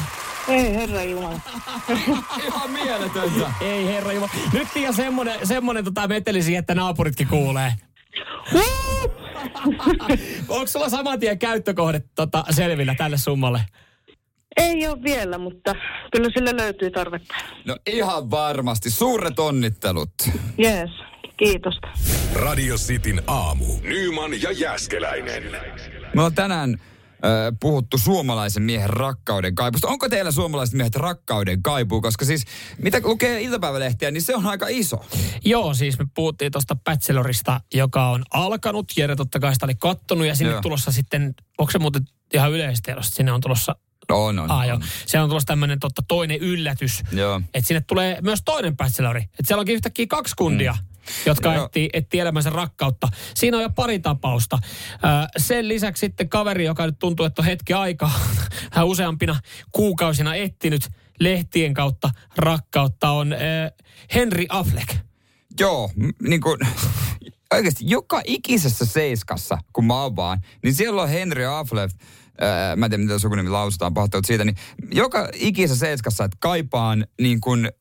[0.48, 1.40] Ei herra Jumala.
[2.48, 3.52] Ihan mieletöntä.
[3.62, 4.32] Ei herra Jumala.
[4.54, 7.74] Nyt Tiia semmonen, semmonen tota meteli siihen, että naapuritkin kuulee.
[10.48, 13.62] Onko sulla saman tien käyttökohde tota, selvillä tälle summalle?
[14.58, 15.76] Ei ole vielä, mutta
[16.12, 17.36] kyllä sille löytyy tarvetta.
[17.66, 18.90] No ihan varmasti.
[18.90, 20.14] Suuret onnittelut.
[20.58, 20.90] Jees,
[21.38, 21.88] kiitosta.
[22.34, 23.66] Radio Cityn aamu.
[23.82, 25.44] Nyman ja Jääskeläinen.
[26.16, 26.78] Me on tänään
[27.60, 29.88] puhuttu suomalaisen miehen rakkauden kaipusta.
[29.88, 32.02] Onko teillä suomalaiset miehet rakkauden kaipuu?
[32.02, 32.46] Koska siis,
[32.78, 35.06] mitä lukee iltapäivälehtiä, niin se on aika iso.
[35.46, 38.92] Joo, siis me puhuttiin tuosta Bachelorista, joka on alkanut.
[38.98, 40.62] Jere totta kai sitä oli kattonut ja sinne Joo.
[40.62, 42.02] tulossa sitten, onko se muuten
[42.34, 43.76] ihan yleistiedosta, sinne on tulossa,
[44.10, 44.52] No, on, on.
[44.52, 44.84] ah, joo, on.
[45.06, 47.04] siellä on tulossa tämmöinen totta toinen yllätys.
[47.12, 47.42] Joo.
[47.54, 49.22] Että sinne tulee myös toinen bachelori.
[49.22, 50.80] Että siellä onkin yhtäkkiä kaksi kundia, mm.
[51.26, 51.66] Jotka Joo.
[51.66, 53.08] etsii, etsii elämänsä rakkautta.
[53.36, 54.60] Siinä on jo pari tapausta.
[55.38, 58.20] Sen lisäksi sitten kaveri, joka nyt tuntuu, että on hetki aikaa,
[58.74, 59.39] hän useampina
[59.72, 60.89] kuukausina etsinyt
[61.20, 63.36] lehtien kautta rakkautta, on
[64.14, 64.95] Henry Affleck.
[65.60, 65.91] Joo,
[66.22, 66.60] niin kuin,
[67.54, 71.95] oikeasti joka ikisessä seiskassa, kun mä avaan, niin siellä on Henry Affleck,
[72.41, 74.56] ää, mä en tiedä, miten sukunimi lausutaan, pahoittelut siitä, niin
[74.91, 77.72] joka ikisessä seiskassa, että kaipaan niin kuin,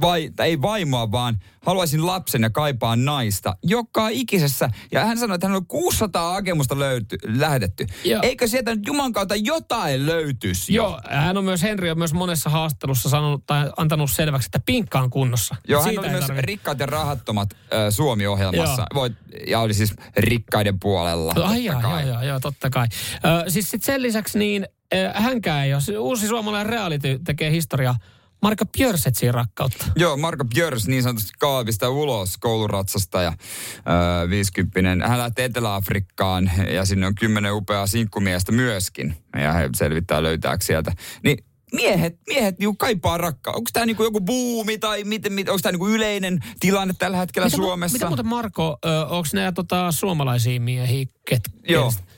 [0.00, 3.56] vai, tai ei vaimoa, vaan haluaisin lapsen ja kaipaan naista.
[3.62, 4.70] Joka ikisessä.
[4.92, 7.86] Ja hän sanoi, että hän on 600 hakemusta löyty, lähetetty.
[8.04, 8.20] Joo.
[8.22, 10.74] Eikö sieltä nyt Juman kautta jotain löytyisi?
[10.74, 10.82] jo?
[10.82, 15.00] Joo, hän on myös, Henry on myös monessa haastattelussa sanonut tai antanut selväksi, että pinkka
[15.00, 15.56] on kunnossa.
[15.68, 18.86] Joo, hän Siitä oli ei myös tarvi- Rikkaat ja rahattomat äh, Suomi-ohjelmassa.
[18.94, 19.00] Joo.
[19.00, 19.12] Voit,
[19.46, 21.32] ja oli siis rikkaiden puolella.
[21.36, 22.02] Ai totta joo, kai.
[22.02, 22.86] joo, joo, joo, totta kai.
[23.14, 25.98] Ö, siis sit sen lisäksi niin ö, hänkään ei ole.
[25.98, 27.96] Uusi suomalainen reality tekee historiaa.
[28.44, 29.86] Marko Björsetsiin rakkautta.
[29.96, 36.84] Joo, Marko Björs niin sanotusti kaavista ulos kouluratsasta ja äh, 50 Hän lähtee Etelä-Afrikkaan ja
[36.84, 39.16] sinne on kymmenen upeaa sinkkumiestä myöskin.
[39.36, 40.92] Ja he selvittää löytääkö sieltä.
[41.22, 43.54] Niin miehet, miehet niinku kaipaa rakkaa.
[43.54, 47.46] Onko tämä niinku joku buumi tai miten, miten, onko tämä niinku yleinen tilanne tällä hetkellä
[47.46, 47.94] Mitä mu- Suomessa?
[47.94, 48.78] Mitä muuten Marko,
[49.08, 51.06] onko nämä tota, suomalaisia miehiä?
[51.28, 51.84] Ket, Joo.
[51.86, 52.13] Aika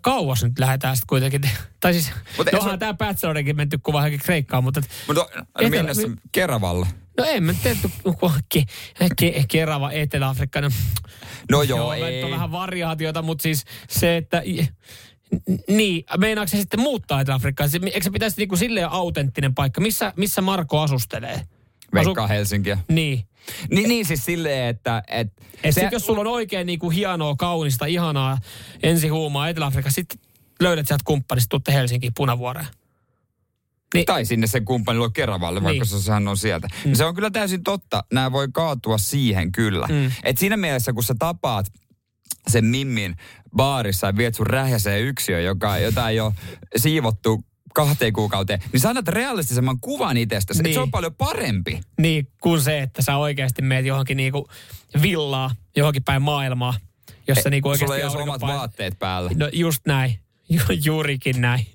[0.00, 1.40] kauas nyt lähdetään sitten kuitenkin.
[1.80, 5.70] Tai siis, Mutta no onhan tämä Bachelorikin menty kuva johonkin Kreikkaan, mutta Mutta no, Etelä-
[5.70, 6.86] mennä se Keravalle.
[7.18, 7.90] no ei me tehty
[8.48, 8.62] ke,
[9.16, 10.60] ke, Kerava Etelä-Afrikka.
[10.60, 10.70] No,
[11.50, 12.14] No joo, Joo, ei.
[12.14, 14.42] nyt on vähän variaatiota, mutta siis se, että...
[15.68, 17.70] Niin, meinaako se sitten muuttaa Etelä-Afrikkaan?
[17.84, 19.80] Eikö se pitäisi niinku silleen autenttinen paikka?
[19.80, 21.42] Missä, missä Marko asustelee?
[22.04, 22.78] Veikkaa Helsinkiä.
[22.88, 23.26] Niin.
[23.70, 25.02] Niin, niin siis silleen, että...
[25.08, 25.28] Et,
[25.62, 28.38] Et se- sit, jos sulla on oikein niinku hienoa, kaunista, ihanaa
[28.82, 30.18] ensihuumaa Etelä-Afrikassa, sitten
[30.60, 32.66] löydät sieltä kumppanista, tuutte Helsinkiin punavuoreen.
[34.06, 35.86] Tai sinne sen kumppanilla Keravalle, vaikka Niin.
[35.86, 36.68] se sehän on sieltä.
[36.84, 36.94] Mm.
[36.94, 38.04] Se on kyllä täysin totta.
[38.12, 39.86] Nämä voi kaatua siihen kyllä.
[39.86, 39.94] Mm.
[39.94, 40.10] Mm.
[40.24, 41.66] Et siinä mielessä, kun sä tapaat
[42.48, 43.16] sen Mimmin
[43.56, 46.32] baarissa ja viet sun rähjäseen yksiö, joka, jota ei ole
[46.76, 47.44] siivottu
[47.76, 50.62] kahteen kuukauteen, niin sä annat realistisemman kuvan itsestäsi.
[50.62, 50.74] Niin.
[50.74, 51.80] Se on paljon parempi.
[52.00, 54.48] Niin, kuin se, että sä oikeasti meet johonkin niinku
[55.02, 56.74] villaa, johonkin päin maailmaa,
[57.28, 57.86] jossa Eh, niinku oikeasti...
[57.86, 59.30] Sulla ei ole omat vaatteet päällä.
[59.34, 60.18] No just näin.
[60.48, 61.66] Ju- juurikin näin.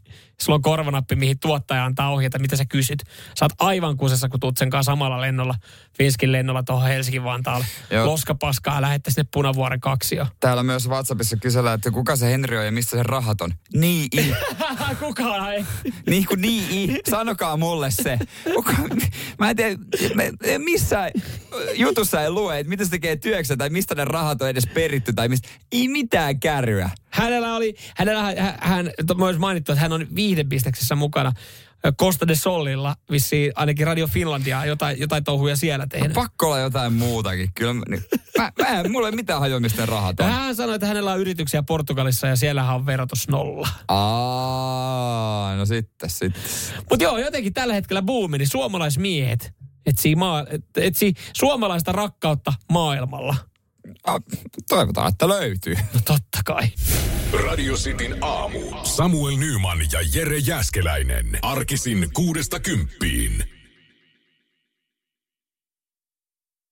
[0.42, 3.04] Sulla on korvanappi, mihin tuottaja antaa ohjeita, mitä sä kysyt.
[3.40, 5.56] Sä oot aivan kusessa, kun tuut sen kanssa samalla lennolla,
[5.98, 7.66] Finskin lennolla tuohon Helsinki-Vantaalle.
[7.90, 8.06] Joo.
[8.06, 10.28] Loskapaskaa ja lähette sinne Punavuoren kaksio.
[10.40, 13.54] Täällä myös WhatsAppissa kysellään, että kuka se Henri on ja mistä se rahat on.
[13.74, 14.34] Niin, i.
[15.00, 15.66] Kukaan ei.
[16.10, 17.00] Niin kuin niin, i.
[17.10, 18.20] Sanokaa mulle se.
[18.54, 18.74] Kuka,
[19.40, 19.76] mä en tiedä,
[20.16, 21.12] me, missään
[21.74, 25.14] jutussa ei lue, että mitä se tekee työksä tai mistä ne rahat on edes peritty
[25.14, 25.50] tai mistä.
[25.72, 26.90] Ei mitään kärryä.
[27.14, 31.32] Hänellä oli, hänellä, hän, hän to- myös mainittu, että hän on viihdebisteksessä mukana.
[32.00, 36.14] Costa de Solilla, vissiin ainakin Radio Finlandia, jotain, jotain touhuja siellä No, tehnyt.
[36.14, 37.50] pakko olla jotain muutakin.
[37.56, 38.04] Kyllä, mä- niin,
[38.38, 40.26] mä, mä en, mulla ei mitään hajoa, mistä rahat on.
[40.26, 43.68] Hän sanoi, että hänellä on yrityksiä Portugalissa ja siellähän on verotus nolla.
[43.88, 46.42] Aa, no sitten, sitten.
[46.90, 49.54] Mutta joo, jotenkin tällä hetkellä buumi, niin suomalaismiehet
[49.86, 53.36] etsii, maa, et- etsii suomalaista rakkautta maailmalla.
[54.04, 54.22] Ah,
[54.70, 55.74] toivotaan, että löytyy.
[55.74, 56.68] No totta kai.
[57.48, 58.60] Radio Cityn aamu.
[58.84, 61.40] Samuel Nyman ja Jere Jäskeläinen.
[61.42, 63.44] Arkisin kuudesta kymppiin.